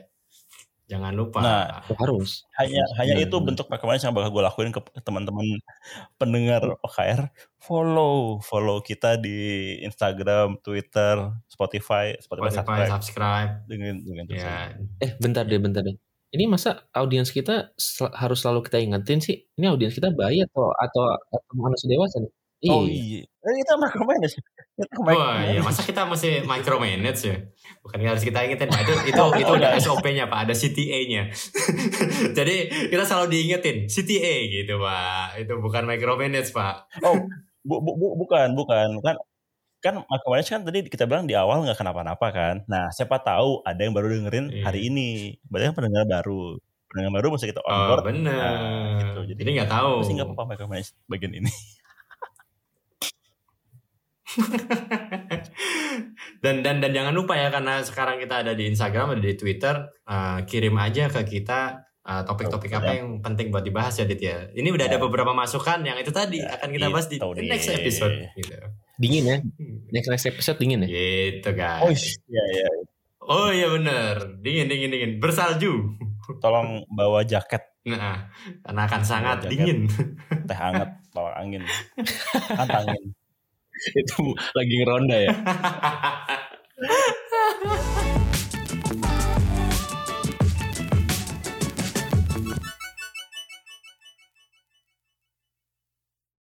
Jangan 0.86 1.12
lupa. 1.18 1.42
Nah, 1.42 1.82
harus. 1.98 2.46
Hanya 2.54 2.86
hanya 3.02 3.18
itu 3.18 3.36
bentuk 3.42 3.66
micromanage 3.66 4.06
yang 4.06 4.14
bakal 4.14 4.30
gue 4.30 4.42
lakuin 4.46 4.70
ke 4.70 4.80
teman-teman 5.02 5.42
pendengar 6.20 6.62
OKR. 6.86 7.26
Follow, 7.58 8.38
follow 8.38 8.78
kita 8.78 9.18
di 9.18 9.74
Instagram, 9.82 10.62
Twitter, 10.62 11.34
Spotify, 11.50 12.14
Spotify, 12.22 12.50
Spotify, 12.54 12.54
subscribe. 12.54 12.90
subscribe. 12.94 13.50
dengan 13.66 13.94
dengan 14.06 14.24
terus 14.30 14.46
Ya, 14.46 14.78
eh 15.02 15.10
bentar 15.18 15.42
deh 15.42 15.58
bentar 15.58 15.82
deh. 15.82 15.98
Ini 16.30 16.46
masa 16.46 16.86
audiens 16.94 17.30
kita 17.34 17.74
sel- 17.74 18.12
harus 18.14 18.42
selalu 18.46 18.66
kita 18.70 18.78
ingetin 18.78 19.18
sih? 19.18 19.42
Ini 19.58 19.72
audiens 19.74 19.94
kita 19.94 20.14
bayi 20.14 20.42
atau 20.46 20.70
atau, 20.70 21.02
atau 21.34 21.52
manusia 21.58 21.90
dewasa 21.90 22.22
nih 22.22 22.30
Oh 22.64 22.82
Iya. 22.82 23.20
iya, 23.20 23.22
Eh, 23.46 23.54
kita 23.62 23.72
micromanage. 23.76 24.34
Kita 24.74 24.96
Wah, 24.96 25.04
micromanage. 25.06 25.54
ya 25.54 25.60
masa 25.62 25.80
kita 25.82 26.02
mesti 26.02 26.28
micromanage 26.42 27.20
ya? 27.22 27.36
Bukan 27.78 27.98
harus 28.02 28.20
kita 28.20 28.42
ingetin, 28.42 28.66
Pak. 28.66 28.80
Itu 28.82 28.92
itu 29.06 29.22
itu 29.38 29.46
Oh, 29.46 29.54
udah. 29.54 29.70
SOP-nya, 29.76 30.24
Pak. 30.26 30.38
Ada 30.42 30.54
CTA-nya. 30.56 31.30
Jadi 32.38 32.56
kita 32.88 33.04
selalu 33.04 33.26
diingetin 33.30 33.76
CTA 33.86 34.34
gitu, 34.50 34.76
Pak. 34.76 35.38
Itu 35.38 35.52
bukan 35.58 35.84
micromanage, 35.84 36.50
Pak. 36.50 36.90
Oh, 37.00 37.14
bu, 37.60 37.74
bu, 37.78 37.90
bu- 37.94 38.16
bukan, 38.18 38.52
bukan. 38.52 38.88
Kan 39.00 39.16
kan 39.78 39.94
micromanage 40.02 40.50
kan 40.50 40.62
tadi 40.62 40.78
kita 40.82 41.04
bilang 41.04 41.24
di 41.24 41.36
awal 41.36 41.62
nggak 41.62 41.78
kenapa-napa 41.78 42.26
kan. 42.30 42.54
Nah, 42.66 42.90
siapa 42.90 43.20
tahu 43.20 43.62
ada 43.62 43.78
yang 43.78 43.94
baru 43.94 44.10
dengerin 44.10 44.50
Iya. 44.50 44.62
hari 44.64 44.90
ini. 44.90 45.38
Berarti 45.46 45.70
kan 45.70 45.76
pendengar 45.76 46.04
baru. 46.10 46.58
Pendengar 46.86 47.12
baru 47.14 47.26
mesti 47.30 47.46
kita 47.46 47.62
on 47.62 47.70
Oh. 47.70 47.98
Nah, 48.16 48.98
gitu. 48.98 49.20
Jadi, 49.30 49.38
Jadi 49.38 49.50
nggak 49.54 49.70
tahu. 49.70 49.92
Mesti 50.02 50.12
nggak 50.14 50.26
apa-apa 50.26 50.44
micromanage 50.50 50.90
bagian 51.06 51.34
ini. 51.36 51.46
dan 56.44 56.60
dan 56.60 56.74
dan 56.78 56.90
jangan 56.90 57.12
lupa 57.12 57.34
ya 57.34 57.48
karena 57.48 57.80
sekarang 57.80 58.16
kita 58.18 58.40
ada 58.40 58.52
di 58.52 58.66
Instagram 58.66 59.12
ada 59.12 59.22
di 59.22 59.34
Twitter 59.34 59.74
eh, 60.02 60.38
kirim 60.44 60.74
aja 60.76 61.06
ke 61.08 61.20
kita 61.22 61.58
eh, 62.02 62.22
topik-topik 62.22 62.70
Oke. 62.70 62.78
apa 62.78 62.90
yang 62.94 63.06
penting 63.18 63.48
buat 63.48 63.62
dibahas 63.62 63.94
ya 63.94 64.04
Dit 64.04 64.20
ya. 64.20 64.46
Ini 64.48 64.68
udah 64.68 64.84
ada 64.86 64.96
Ya. 64.96 65.02
beberapa 65.02 65.30
masukan 65.32 65.82
yang 65.82 65.96
itu 65.96 66.10
tadi 66.10 66.38
Ya, 66.38 66.54
akan 66.54 66.68
kita 66.70 66.86
bahas 66.88 67.06
di 67.06 67.16
next 67.42 67.68
episode 67.68 68.14
gitu. 68.32 68.54
dingin 68.96 69.24
ya 69.24 69.36
next 69.90 70.08
next 70.08 70.24
episode 70.26 70.56
dingin 70.56 70.82
ya 70.82 70.88
Gitu 70.88 71.48
guys. 71.52 71.82
Oh 71.82 71.90
iya, 72.26 72.42
iya. 72.52 72.68
Oh 73.20 73.48
iya 73.50 73.66
bener 73.68 74.14
Dingin 74.38 74.66
dingin 74.66 74.88
dingin 74.88 75.10
Bersalju 75.18 75.98
Tolong 76.38 76.82
bawa 76.88 77.22
jaket 77.22 77.60
Nah 77.82 78.28
Karena 78.62 78.80
akan 78.84 79.00
sangat 79.02 79.36
jaket. 79.42 79.50
dingin 79.52 79.78
teh 80.42 80.54
hangat, 80.54 80.90
bawa 81.10 81.34
angin. 81.38 81.62
Antangin 82.52 83.14
itu 83.92 84.32
lagi 84.56 84.74
ngeronda 84.80 85.16
ya? 85.20 85.36